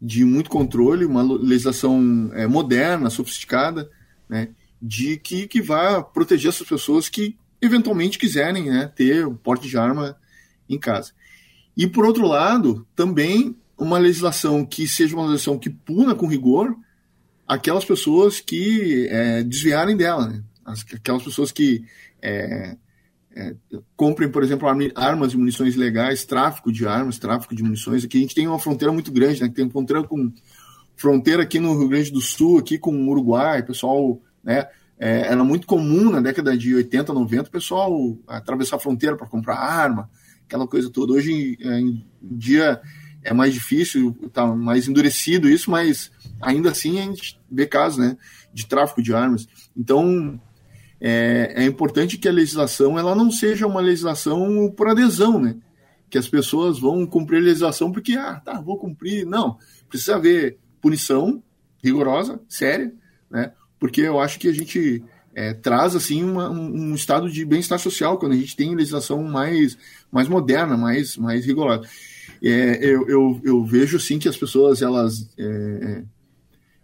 [0.00, 3.90] de muito controle, uma legislação é, moderna, sofisticada,
[4.28, 4.48] né,
[4.80, 9.76] de que, que vá proteger essas pessoas que eventualmente quiserem né, ter o porte de
[9.76, 10.16] arma
[10.68, 11.12] em casa.
[11.76, 16.76] E, por outro lado, também uma legislação que seja uma legislação que puna com rigor
[17.46, 20.42] aquelas pessoas que é, desviarem dela, né?
[20.94, 21.84] aquelas pessoas que
[22.20, 22.76] é,
[23.38, 23.54] é,
[23.96, 28.04] comprem, por exemplo, armas e munições legais, tráfico de armas, tráfico de munições.
[28.04, 29.48] Aqui a gente tem uma fronteira muito grande, né?
[29.48, 30.32] Tem fronteira com
[30.96, 34.66] fronteira aqui no Rio Grande do Sul, aqui com o Uruguai, pessoal né?
[34.98, 39.28] É, era muito comum na década de 80, 90 o pessoal atravessar a fronteira para
[39.28, 40.10] comprar arma,
[40.44, 41.12] aquela coisa toda.
[41.12, 42.80] Hoje é, em dia
[43.22, 48.16] é mais difícil, está mais endurecido isso, mas ainda assim a gente vê casos né,
[48.52, 49.46] de tráfico de armas.
[49.76, 50.40] Então
[51.00, 55.56] é, é importante que a legislação ela não seja uma legislação por adesão, né?
[56.10, 59.26] Que as pessoas vão cumprir a legislação porque, ah, tá, vou cumprir.
[59.26, 59.58] Não,
[59.88, 61.42] precisa haver punição
[61.82, 62.92] rigorosa, séria,
[63.30, 63.52] né?
[63.78, 65.02] porque eu acho que a gente
[65.34, 69.78] é, traz assim uma, um, estado de bem-estar social quando a gente tem legislação mais,
[70.10, 71.88] mais moderna, mais, mais rigorosa.
[72.42, 76.02] É, eu, eu, eu, vejo assim que as pessoas elas, é,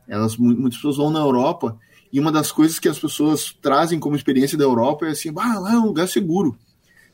[0.09, 1.79] elas muitas pessoas vão na Europa
[2.15, 5.59] e uma das coisas que as pessoas trazem como experiência da Europa é assim, ah,
[5.59, 6.57] lá é um lugar seguro,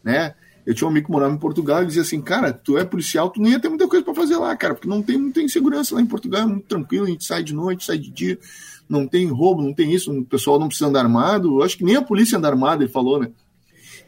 [0.04, 0.34] né?
[0.66, 3.30] Eu tinha um amigo que morava em Portugal e dizia assim, cara, tu é policial,
[3.30, 5.94] tu não ia ter muita coisa para fazer lá, cara, porque não tem, tem segurança
[5.94, 8.38] lá em Portugal, é muito tranquilo, a gente sai de noite, sai de dia,
[8.86, 11.48] não tem roubo, não tem isso, o pessoal não precisa andar armado.
[11.48, 13.30] Eu acho que nem a polícia anda armada, ele falou, né?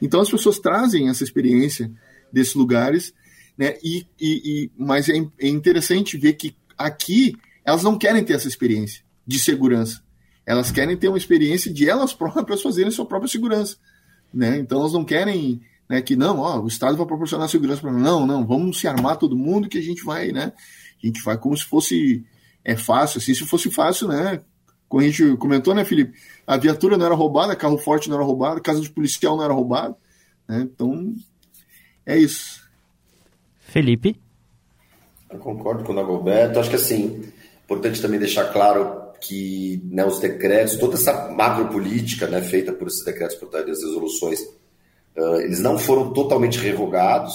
[0.02, 1.90] Então as pessoas trazem essa experiência
[2.30, 3.14] desses lugares,
[3.56, 3.78] né?
[3.82, 8.46] E, e, e mas é, é interessante ver que aqui elas não querem ter essa
[8.46, 10.02] experiência de segurança.
[10.44, 13.76] Elas querem ter uma experiência de elas próprias fazerem sua própria segurança,
[14.32, 14.58] né?
[14.58, 18.26] Então elas não querem né, que não, ó, o Estado vai proporcionar segurança para não,
[18.26, 20.52] não, vamos se armar todo mundo que a gente vai, né?
[21.02, 22.24] A gente vai como se fosse
[22.64, 24.40] é fácil, assim, se fosse fácil, né?
[24.88, 26.18] Como a gente comentou, né, Felipe?
[26.46, 29.52] A viatura não era roubada, carro forte não era roubado, casa de policial não era
[29.52, 29.96] roubado.
[30.46, 30.60] Né?
[30.62, 31.14] Então,
[32.04, 32.62] é isso.
[33.60, 34.20] Felipe?
[35.30, 36.58] Eu concordo com o Dagoberto.
[36.58, 37.24] Acho que, assim,
[37.64, 43.04] importante também deixar claro que né, os decretos, toda essa macropolítica né, feita por esses
[43.04, 44.40] decretos por trás das resoluções,
[45.16, 47.32] uh, eles não foram totalmente revogados,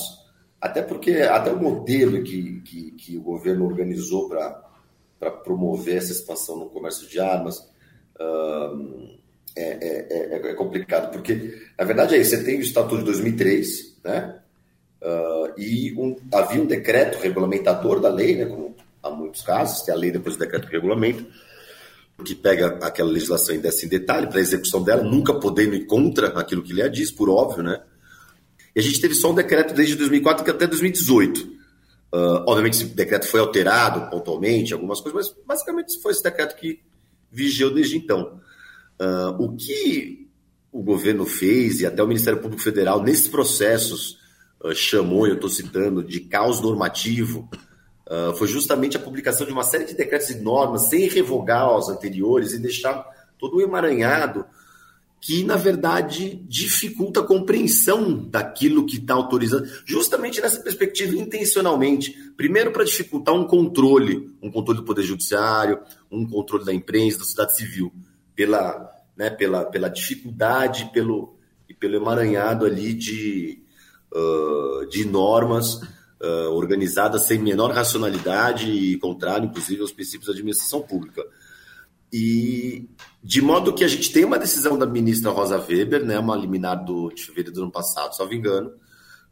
[0.60, 6.58] até porque até o modelo que, que, que o governo organizou para promover essa expansão
[6.58, 7.58] no comércio de armas
[8.20, 9.18] uh,
[9.56, 13.98] é, é, é, complicado, porque na verdade é isso, você tem o Estatuto de 2003,
[14.04, 14.40] né?
[15.02, 19.94] Uh, e um, havia um decreto regulamentador da lei, né, como há muitos casos, tem
[19.94, 21.24] a lei depois do decreto que regulamenta,
[22.24, 25.86] que pega aquela legislação e desce em detalhe para a execução dela, nunca podendo ir
[25.86, 27.82] contra aquilo que lhe diz, por óbvio, né?
[28.76, 31.42] E a gente teve só um decreto desde 2004 até 2018.
[31.42, 36.80] Uh, obviamente, esse decreto foi alterado pontualmente, algumas coisas, mas basicamente foi esse decreto que
[37.32, 38.40] vigiou desde então.
[39.00, 40.28] Uh, o que
[40.72, 44.18] o governo fez, e até o Ministério Público Federal, nesses processos,
[44.64, 47.50] uh, chamou, eu estou citando, de caos normativo,
[48.38, 52.54] foi justamente a publicação de uma série de decretos e normas sem revogar os anteriores
[52.54, 53.06] e deixar
[53.38, 54.46] todo o emaranhado
[55.20, 62.16] que, na verdade, dificulta a compreensão daquilo que está autorizando, justamente nessa perspectiva, intencionalmente.
[62.38, 65.80] Primeiro, para dificultar um controle, um controle do Poder Judiciário,
[66.12, 67.92] um controle da imprensa, da sociedade civil,
[68.36, 71.36] pela, né, pela, pela dificuldade pelo,
[71.68, 73.60] e pelo emaranhado ali de,
[74.14, 75.82] uh, de normas
[76.22, 81.24] uh, organizada sem menor racionalidade e contrário, inclusive, aos princípios da administração pública.
[82.12, 82.88] E
[83.22, 86.84] de modo que a gente tem uma decisão da ministra Rosa Weber, né, uma liminar
[86.84, 88.72] do, de fevereiro do ano passado, salvo engano,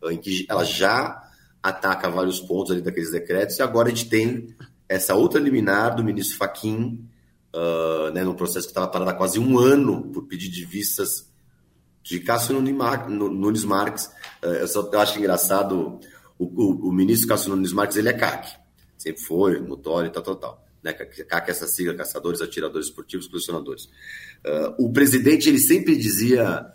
[0.03, 1.23] em que ela já
[1.63, 4.53] ataca vários pontos ali daqueles decretos, e agora a gente tem
[4.87, 7.07] essa outra liminar do ministro Faquim,
[7.55, 11.33] uh, né, num processo que estava parado há quase um ano por pedido de vistas
[12.03, 14.11] de Cássio Nunes Marques.
[14.41, 15.99] Eu, só, eu acho engraçado,
[16.37, 18.57] o, o, o, ministro Cássio Nunes Marques, ele é CAC,
[18.97, 20.65] sempre foi, notório e tal, tal, tal.
[20.83, 20.93] Né?
[20.93, 23.85] CAC é essa sigla, caçadores, atiradores esportivos, colecionadores.
[24.45, 26.65] Uh, o presidente, ele sempre dizia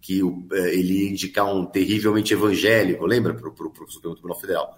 [0.00, 4.74] que o, eh, ele ia indicar um terrivelmente evangélico, lembra, para o Supremo Tribunal Federal.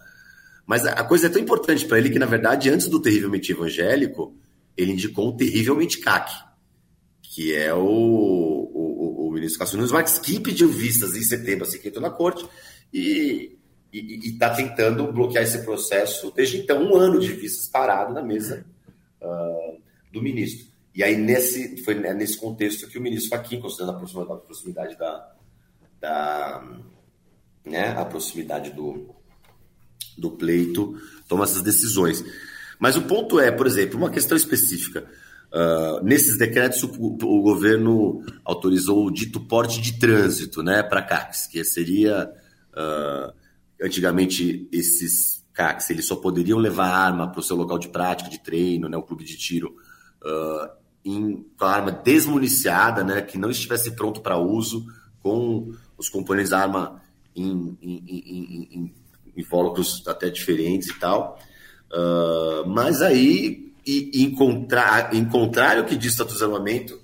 [0.67, 4.37] Mas a coisa é tão importante para ele que, na verdade, antes do terrivelmente evangélico,
[4.77, 6.33] ele indicou um terrivelmente CAC,
[7.23, 11.79] que é o, o, o ministro Cássio Nunes Marques, que pediu vistas em setembro, assim
[11.79, 12.45] que entrou na corte,
[12.93, 13.59] e
[13.93, 18.65] está tentando bloquear esse processo desde então, um ano de vistas parado na mesa
[19.21, 19.79] uh,
[20.11, 20.67] do ministro.
[20.95, 25.33] E aí, nesse, foi nesse contexto que o ministro Fachin, considerando a proximidade da,
[26.01, 26.63] da
[27.65, 29.15] né, a proximidade do,
[30.17, 32.25] do pleito, toma essas decisões.
[32.79, 35.07] Mas o ponto é, por exemplo, uma questão específica.
[35.51, 41.47] Uh, nesses decretos, o, o, governo autorizou o dito porte de trânsito né, para CACs,
[41.47, 42.31] que seria.
[42.73, 43.42] Uh,
[43.83, 48.41] antigamente, esses CACs eles só poderiam levar arma para o seu local de prática, de
[48.41, 49.75] treino, né, o clube de tiro,
[50.23, 50.71] uh,
[51.05, 54.87] em, com a arma desmuniciada, né, que não estivesse pronto para uso,
[55.23, 57.03] com os componentes da arma
[57.35, 58.95] em, em, em, em
[59.37, 61.39] invólucros até diferentes e tal.
[61.91, 67.01] Uh, mas aí, e, em, contra, em contrário ao que diz o Estatuto de Armamento,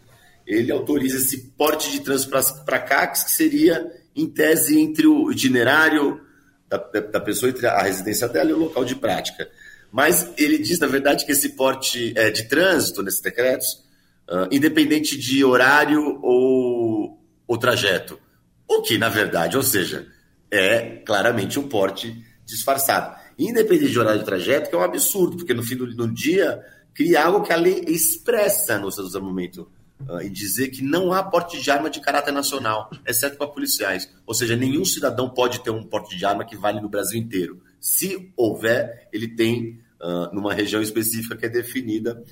[0.47, 2.31] ele autoriza esse porte de trânsito
[2.65, 3.87] para CACs, que seria,
[4.17, 6.21] em tese, entre o itinerário
[6.69, 9.49] da, da, pessoa, entre a residência dela e o local de prática.
[9.91, 13.85] Mas ele diz, na verdade, que esse porte é, de trânsito nesses decretos,
[14.29, 17.19] uh, independente de horário ou,
[17.59, 18.21] trajeto.
[18.69, 20.07] O que, na verdade, ou seja,
[20.51, 23.19] é claramente um porte disfarçado.
[23.39, 26.63] Independente de horário de trajeto, que é um absurdo, porque no fim do, do dia
[26.95, 29.71] cria algo que a lei expressa no seu desarmamento
[30.09, 34.13] uh, e dizer que não há porte de arma de caráter nacional, exceto para policiais.
[34.27, 37.63] Ou seja, nenhum cidadão pode ter um porte de arma que vale no Brasil inteiro.
[37.81, 42.23] Se houver, ele tem uh, numa região específica que é definida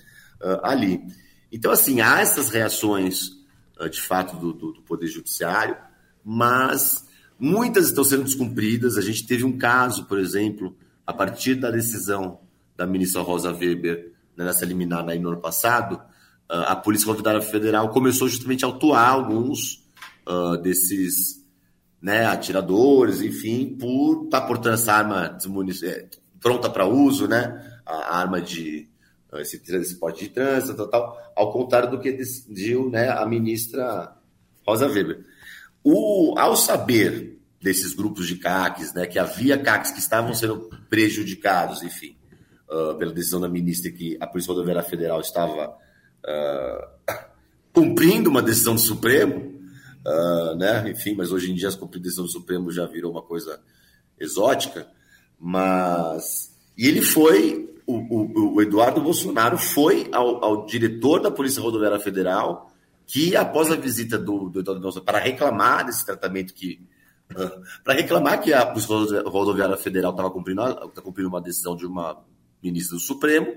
[0.41, 1.03] uh, ali.
[1.51, 3.31] Então, assim, há essas reações,
[3.91, 5.77] de fato, do, do, do Poder Judiciário,
[6.25, 7.07] mas
[7.39, 8.97] Muitas estão sendo descumpridas.
[8.97, 10.75] A gente teve um caso, por exemplo,
[11.07, 12.41] a partir da decisão
[12.77, 16.01] da ministra Rosa Weber né, nessa liminar aí no ano passado,
[16.49, 19.85] a Polícia Rodoviária Federal começou justamente a autuar alguns
[20.27, 21.45] uh, desses
[22.01, 25.37] né, atiradores, enfim, por estar tá portando essa arma
[25.85, 26.07] é,
[26.41, 28.89] pronta para uso, né, a arma de
[29.33, 33.27] ah, esse, esse porte de trânsito, tal, tal, ao contrário do que decidiu né, a
[33.27, 34.15] ministra
[34.67, 35.25] Rosa Weber.
[35.83, 41.83] O, ao saber desses grupos de CACs, né, que havia CACs que estavam sendo prejudicados,
[41.83, 42.17] enfim,
[42.69, 45.77] uh, pela decisão da ministra que a Polícia Rodoviária Federal estava
[46.27, 46.87] uh,
[47.73, 49.61] cumprindo uma decisão do Supremo,
[50.05, 53.23] uh, né, enfim, mas hoje em dia as cumprir decisão do Supremo já virou uma
[53.23, 53.61] coisa
[54.19, 54.89] exótica,
[55.39, 56.55] mas...
[56.77, 61.99] E ele foi, o, o, o Eduardo Bolsonaro foi ao, ao diretor da Polícia Rodoviária
[61.99, 62.71] Federal
[63.07, 66.85] que após a visita do, do Eduardo para reclamar desse tratamento que
[67.33, 70.63] uh, para reclamar que a Polícia Rodoviária Federal estava cumprindo,
[71.03, 72.23] cumprindo uma decisão de uma
[72.63, 73.55] ministra do Supremo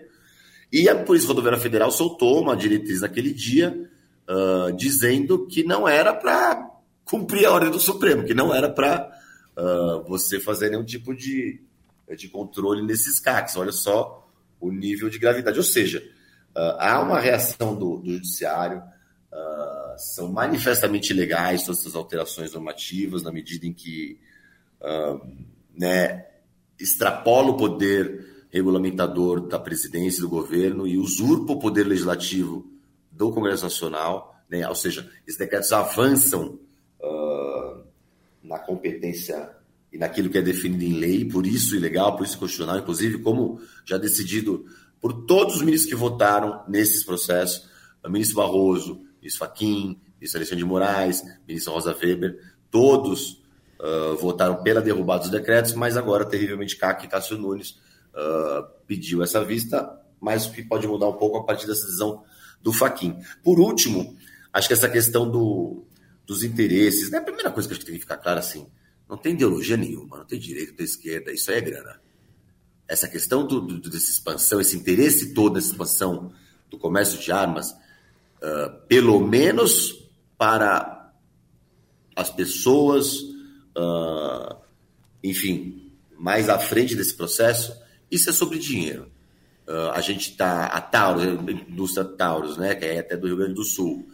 [0.71, 3.89] e a Polícia Rodoviária Federal soltou uma diretriz naquele dia
[4.27, 6.69] uh, dizendo que não era para
[7.03, 9.11] cumprir a ordem do Supremo, que não era para
[9.57, 11.61] uh, você fazer nenhum tipo de,
[12.15, 13.55] de controle nesses CACs.
[13.57, 14.27] Olha só
[14.59, 15.57] o nível de gravidade.
[15.57, 16.03] Ou seja,
[16.53, 18.83] há uma reação do, do Judiciário,
[19.31, 24.19] Uh, são manifestamente ilegais todas essas alterações normativas, na medida em que
[24.81, 25.21] uh,
[25.77, 26.25] né,
[26.79, 32.65] extrapola o poder regulamentador da presidência do governo e usurpa o poder legislativo
[33.11, 36.59] do Congresso Nacional, né, ou seja, esses decretos avançam
[36.99, 37.83] uh,
[38.43, 39.51] na competência
[39.91, 43.61] e naquilo que é definido em lei, por isso ilegal, por isso constitucional, inclusive como
[43.85, 44.65] já decidido
[44.99, 47.69] por todos os ministros que votaram nesses processos,
[48.03, 52.39] o ministro Barroso, ministro Fachin, ministro Alexandre de Moraes, ministro Rosa Weber,
[52.69, 53.41] todos
[53.79, 57.77] uh, votaram pela derrubada dos decretos, mas agora, terrivelmente, CAC e Cássio Nunes
[58.13, 62.23] uh, pediu essa vista, mas o que pode mudar um pouco a partir dessa decisão
[62.61, 63.17] do Fachin.
[63.43, 64.17] Por último,
[64.51, 65.85] acho que essa questão do,
[66.25, 67.19] dos interesses, né?
[67.19, 68.67] a primeira coisa que acho que tem que ficar claro assim,
[69.09, 72.01] Não tem ideologia nenhuma, não tem direita, não tem esquerda, isso aí é grana.
[72.87, 76.31] Essa questão do, do, dessa expansão, esse interesse todo dessa expansão
[76.69, 80.07] do comércio de armas, uh, pelo menos
[80.37, 81.11] para
[82.15, 83.21] as pessoas,
[83.77, 84.55] uh,
[85.23, 87.73] enfim, mais à frente desse processo,
[88.11, 89.11] isso é sobre dinheiro.
[89.67, 93.37] Uh, a gente está, a Taurus, a indústria Taurus, né, que é até do Rio
[93.37, 94.07] Grande do Sul,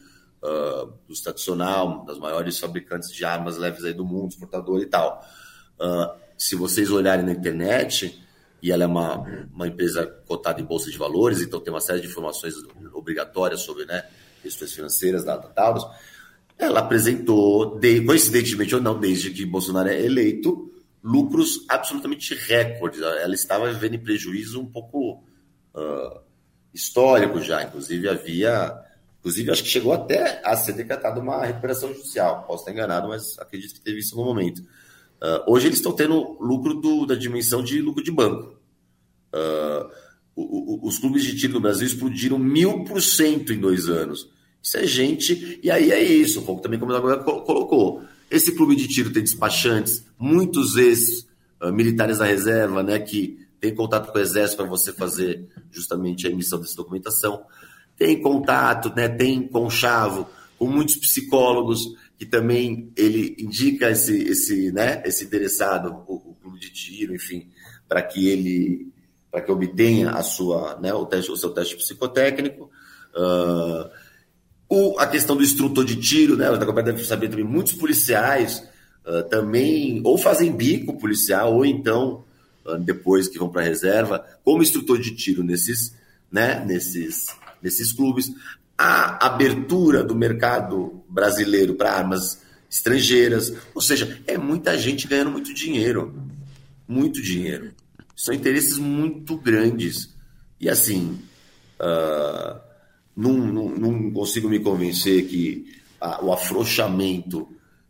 [0.44, 5.26] uh, dos tradicional, das maiores fabricantes de armas leves aí do mundo, exportador e tal.
[5.80, 8.22] Uh, se vocês olharem na internet,
[8.62, 9.20] e ela é uma,
[9.54, 12.54] uma empresa cotada em bolsa de valores, então tem uma série de informações
[12.94, 14.04] obrigatórias sobre né,
[14.42, 15.86] questões financeiras da, da Taurus,
[16.58, 20.72] ela apresentou, de, coincidentemente ou não, desde que Bolsonaro é eleito,
[21.06, 23.00] lucros absolutamente recordes.
[23.00, 25.24] Ela estava vivendo em prejuízo um pouco
[25.76, 26.20] uh,
[26.74, 28.84] histórico já, inclusive havia
[29.26, 32.44] Inclusive, acho que chegou até a ser decretada uma recuperação judicial.
[32.44, 34.60] Posso estar enganado, mas acredito que teve isso no momento.
[34.60, 38.56] Uh, hoje eles estão tendo lucro do, da dimensão de lucro de banco.
[39.34, 39.90] Uh,
[40.36, 44.30] o, o, os clubes de tiro no Brasil explodiram mil por cento em dois anos.
[44.62, 45.60] Isso é gente.
[45.64, 48.04] E aí é isso, um pouco também como a colocou.
[48.30, 54.18] Esse clube de tiro tem despachantes, muitos ex-militares da reserva, né, que tem contato com
[54.18, 57.46] o exército para você fazer justamente a emissão dessa documentação
[57.98, 65.02] tem contato, né, tem conchavo com muitos psicólogos que também ele indica esse, esse, né,
[65.06, 67.50] esse interessado, o, o clube de tiro, enfim,
[67.88, 68.94] para que ele
[69.32, 72.72] para que obtenha a sua, né, o, teste, o seu teste psicotécnico.
[73.14, 73.90] Uh,
[74.68, 78.68] o, a questão do instrutor de tiro, né, o Itacobé deve saber também, muitos policiais
[79.06, 82.24] uh, também ou fazem bico policial, ou então,
[82.66, 85.96] uh, depois que vão para a reserva, como instrutor de tiro nesses,
[86.32, 87.28] né, nesses
[87.62, 88.32] desses clubes,
[88.78, 95.54] a abertura do mercado brasileiro para armas estrangeiras, ou seja, é muita gente ganhando muito
[95.54, 96.14] dinheiro,
[96.88, 97.74] muito dinheiro.
[98.16, 100.14] São interesses muito grandes.
[100.60, 101.20] E assim,
[101.80, 102.60] uh,
[103.16, 105.66] não, não, não, consigo me convencer que
[106.02, 107.48] uh, o afrouxamento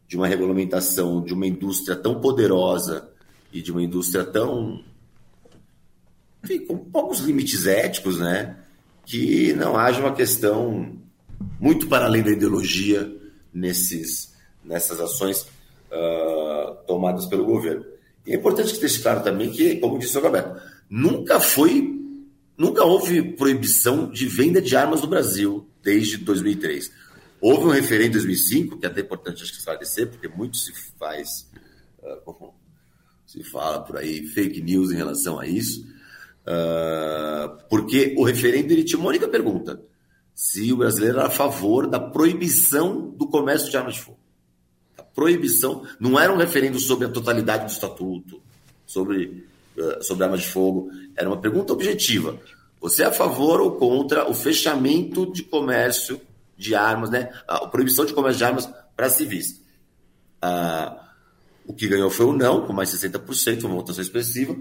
[0.08, 3.10] de uma regulamentação de uma indústria tão poderosa
[3.52, 4.84] e de uma indústria tão.
[6.44, 8.58] Enfim, com poucos limites éticos, né?
[9.06, 10.98] que não haja uma questão
[11.60, 13.16] muito para além da ideologia
[13.54, 15.42] nesses, nessas ações
[15.92, 17.86] uh, tomadas pelo governo.
[18.26, 20.60] E é importante que esteja claro também que, como disse o Roberto,
[20.90, 22.05] nunca foi,
[22.58, 26.92] nunca houve proibição de venda de armas no Brasil desde 2003.
[27.42, 30.74] Houve um referendo em 2005, que é até importante acho que esclarecer, porque muito se
[30.98, 31.50] faz,
[32.02, 32.54] uh,
[33.26, 35.86] se fala por aí, fake news em relação a isso,
[36.46, 39.82] Uh, porque o referendo ele tinha uma única pergunta:
[40.34, 44.20] se o brasileiro era a favor da proibição do comércio de armas de fogo.
[44.98, 48.42] A proibição não era um referendo sobre a totalidade do estatuto,
[48.86, 49.44] sobre,
[50.02, 52.40] sobre armas de fogo, era uma pergunta objetiva.
[52.80, 56.22] Você é a favor ou contra o fechamento de comércio
[56.58, 57.32] de armas, né?
[57.48, 59.62] A proibição de comércio de armas para civis.
[60.44, 60.96] Uh,
[61.66, 64.56] o que ganhou foi o não, com mais 60%, uma votação expressiva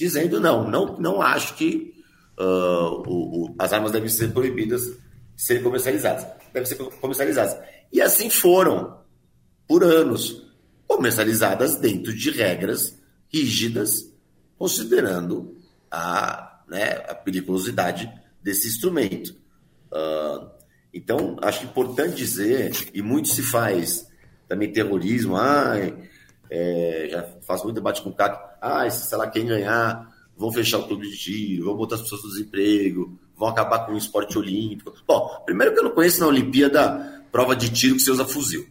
[0.00, 1.94] dizendo não, não, não acho que
[2.38, 4.96] uh, o, o, as armas devem ser proibidas de
[5.36, 6.26] serem comercializadas.
[6.52, 7.58] Devem ser comercializadas.
[7.92, 8.98] E assim foram,
[9.68, 10.42] por anos,
[10.86, 12.98] comercializadas dentro de regras
[13.32, 14.09] rígidas,
[14.60, 15.56] considerando
[15.90, 19.34] a, né, a periculosidade desse instrumento.
[19.90, 20.50] Uh,
[20.92, 24.06] então, acho importante dizer, e muito se faz
[24.46, 25.96] também terrorismo, ai,
[26.50, 30.76] é, já faço muito debate com o CAC, ah, sei lá, quem ganhar, vão fechar
[30.76, 34.36] o clube de tiro, vão botar as pessoas no desemprego, vão acabar com o esporte
[34.36, 34.92] olímpico.
[35.06, 38.66] Bom, primeiro que eu não conheço na Olimpíada prova de tiro que você usa fuzil.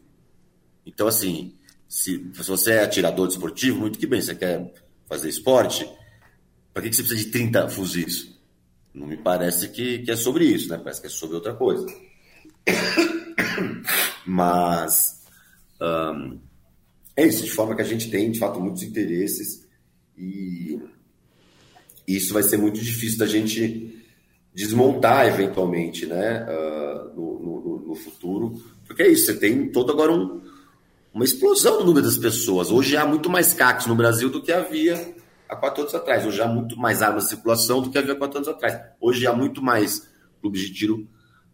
[0.86, 1.56] Então, assim,
[1.88, 4.72] se, se você é atirador desportivo, muito que bem, você quer
[5.10, 5.90] fazer esporte,
[6.72, 8.38] para que, que você precisa de 30 fuzis?
[8.94, 10.78] Não me parece que, que é sobre isso, né?
[10.78, 11.86] Parece que é sobre outra coisa.
[14.26, 15.24] Mas
[15.82, 16.40] um,
[17.16, 19.68] é isso, de forma que a gente tem, de fato, muitos interesses
[20.18, 20.80] e
[22.08, 23.96] isso vai ser muito difícil da gente
[24.54, 30.12] desmontar eventualmente, né, uh, no, no, no, futuro, porque é isso, você tem todo agora
[30.12, 30.39] um,
[31.20, 32.72] uma explosão no número das pessoas.
[32.72, 35.14] Hoje há muito mais CACs no Brasil do que havia
[35.50, 36.26] há quatro anos atrás.
[36.26, 38.80] Hoje há muito mais armas de circulação do que havia há quatro anos atrás.
[39.02, 40.08] Hoje há muito mais
[40.40, 41.06] clubes de tiro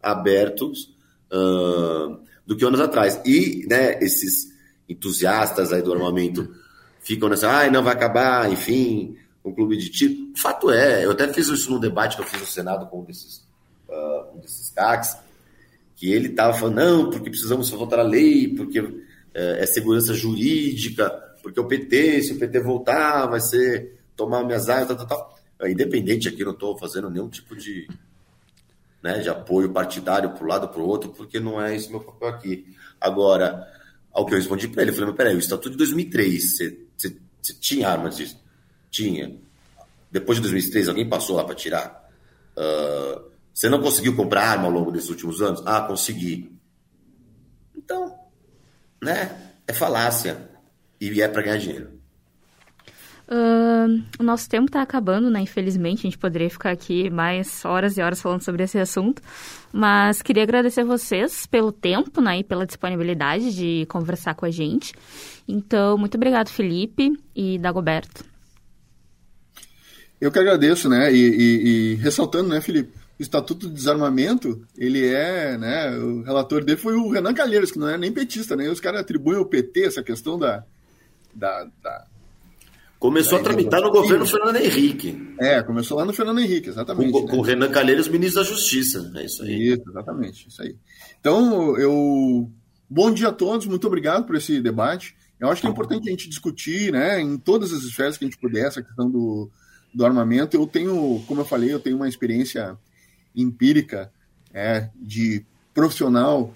[0.03, 0.95] abertos
[1.34, 3.20] uh, do que anos atrás.
[3.26, 4.53] E né, esses
[4.88, 6.47] entusiastas aí do armamento
[6.99, 10.32] ficam nessa, ai, ah, não vai acabar, enfim, um clube de tiro.
[10.36, 12.99] O fato é, eu até fiz isso num debate que eu fiz no Senado com
[12.99, 13.38] um desses,
[13.89, 15.18] uh, um desses CACs,
[15.95, 19.05] que ele estava falando, não, porque precisamos voltar à lei, porque
[19.36, 21.09] uh, é segurança jurídica.
[21.43, 25.39] porque o PT, se o PT voltar, vai ser tomar minhas áreas, tal, tal, tal.
[25.59, 27.88] É, independente aqui, não estou fazendo nenhum tipo de,
[29.03, 31.99] né, de apoio partidário para um lado para o outro, porque não é esse meu
[31.99, 32.75] papel aqui.
[32.99, 33.67] Agora,
[34.11, 36.79] ao que eu respondi para ele, eu falei, mas peraí, o Estatuto de 2003, você,
[36.97, 38.38] você, você tinha armas disso?
[38.89, 39.36] Tinha.
[40.11, 42.09] Depois de 2003, alguém passou lá para tirar?
[42.57, 45.61] Uh, você não conseguiu comprar arma ao longo desses últimos anos?
[45.65, 46.51] Ah, consegui.
[47.75, 48.17] Então,
[49.06, 49.32] né,
[49.68, 50.38] é falácia.
[50.99, 51.95] E é para ganhar dinheiro.
[53.28, 55.41] Uh, o nosso tempo está acabando, né?
[55.41, 59.22] Infelizmente, a gente poderia ficar aqui mais horas e horas falando sobre esse assunto.
[59.74, 64.51] Mas queria agradecer a vocês pelo tempo né, e pela disponibilidade de conversar com a
[64.51, 64.93] gente.
[65.47, 68.24] Então, muito obrigado, Felipe e Dagoberto.
[70.22, 71.12] Eu que agradeço, né?
[71.12, 73.05] E, e, e ressaltando, né, Felipe?
[73.18, 75.97] O Estatuto de Desarmamento, ele é, né?
[75.97, 78.70] O relator dele foi o Renan Calheiros, que não é nem petista, né?
[78.70, 80.63] Os caras atribuem ao PT essa questão da,
[81.34, 82.05] da, da
[83.05, 85.36] Começou a tramitar no governo Fernando Henrique.
[85.39, 87.11] É, começou lá no Fernando Henrique, exatamente.
[87.11, 87.28] Com, né?
[87.30, 89.11] com Renan Calheiros, ministro da Justiça.
[89.16, 89.74] É isso aí.
[89.74, 90.47] Isso, exatamente.
[90.47, 90.76] Isso aí.
[91.20, 92.49] Então, eu.
[92.89, 95.16] Bom dia a todos, muito obrigado por esse debate.
[95.39, 98.28] Eu acho que é importante a gente discutir, né, em todas as esferas que a
[98.28, 99.49] gente puder, essa questão do,
[99.93, 100.55] do armamento.
[100.55, 102.78] Eu tenho, como eu falei, eu tenho uma experiência
[103.36, 104.11] empírica
[104.53, 106.53] é, de profissional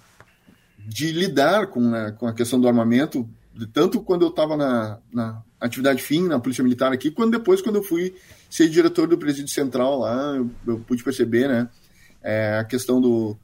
[0.77, 3.30] de lidar com a, com a questão do armamento,
[3.73, 7.75] tanto quando eu estava na, na atividade fim na Polícia Militar aqui, quando depois, quando
[7.75, 8.15] eu fui
[8.49, 11.69] ser diretor do Presídio Central lá, eu, eu pude perceber, né,
[12.23, 13.38] é, a questão do,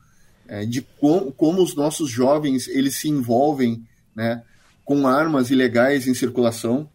[0.47, 4.41] é, de com, como os nossos jovens, eles se envolvem, né,
[4.83, 6.89] com armas ilegais em circulação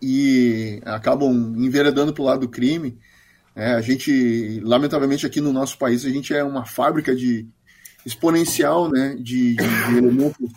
[0.00, 2.96] e acabam enveredando para o lado do crime.
[3.56, 7.46] É, a gente, lamentavelmente, aqui no nosso país, a gente é uma fábrica de
[8.04, 10.50] exponencial, né, de, de, de elementos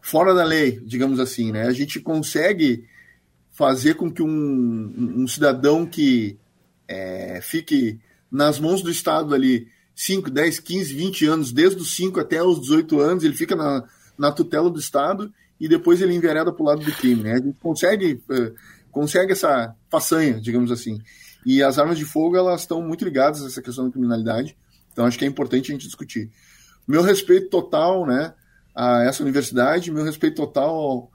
[0.00, 1.66] fora da lei, digamos assim, né?
[1.66, 2.84] A gente consegue
[3.50, 6.38] fazer com que um, um cidadão que
[6.88, 7.98] é, fique
[8.30, 12.60] nas mãos do Estado ali 5, 10, 15, 20 anos, desde os 5 até os
[12.60, 13.84] 18 anos, ele fica na,
[14.16, 17.34] na tutela do Estado e depois ele envereda para o lado do crime, né?
[17.34, 18.54] A gente consegue, uh,
[18.90, 20.98] consegue essa façanha, digamos assim.
[21.44, 24.56] E as armas de fogo, elas estão muito ligadas a essa questão da criminalidade,
[24.92, 26.30] então acho que é importante a gente discutir.
[26.86, 28.34] Meu respeito total, né?
[28.74, 31.10] a essa universidade, meu respeito total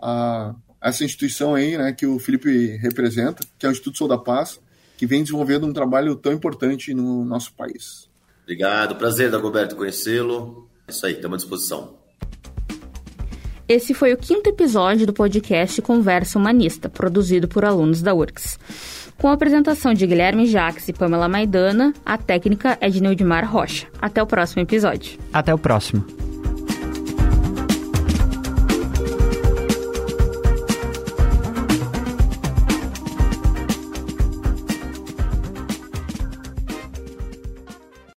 [0.00, 4.08] a, a essa instituição aí, né, que o Felipe representa, que é o Instituto Sou
[4.08, 4.60] da Paz,
[4.96, 8.08] que vem desenvolvendo um trabalho tão importante no nosso país.
[8.42, 10.68] Obrigado, prazer, Dagoberto, conhecê-lo.
[10.86, 12.00] É isso aí, estamos à disposição.
[13.68, 18.58] Esse foi o quinto episódio do podcast Conversa Humanista, produzido por alunos da URCS.
[19.20, 23.86] Com a apresentação de Guilherme Jacques e Pamela Maidana, a técnica é de Neudimar Rocha.
[24.00, 25.18] Até o próximo episódio.
[25.30, 26.02] Até o próximo.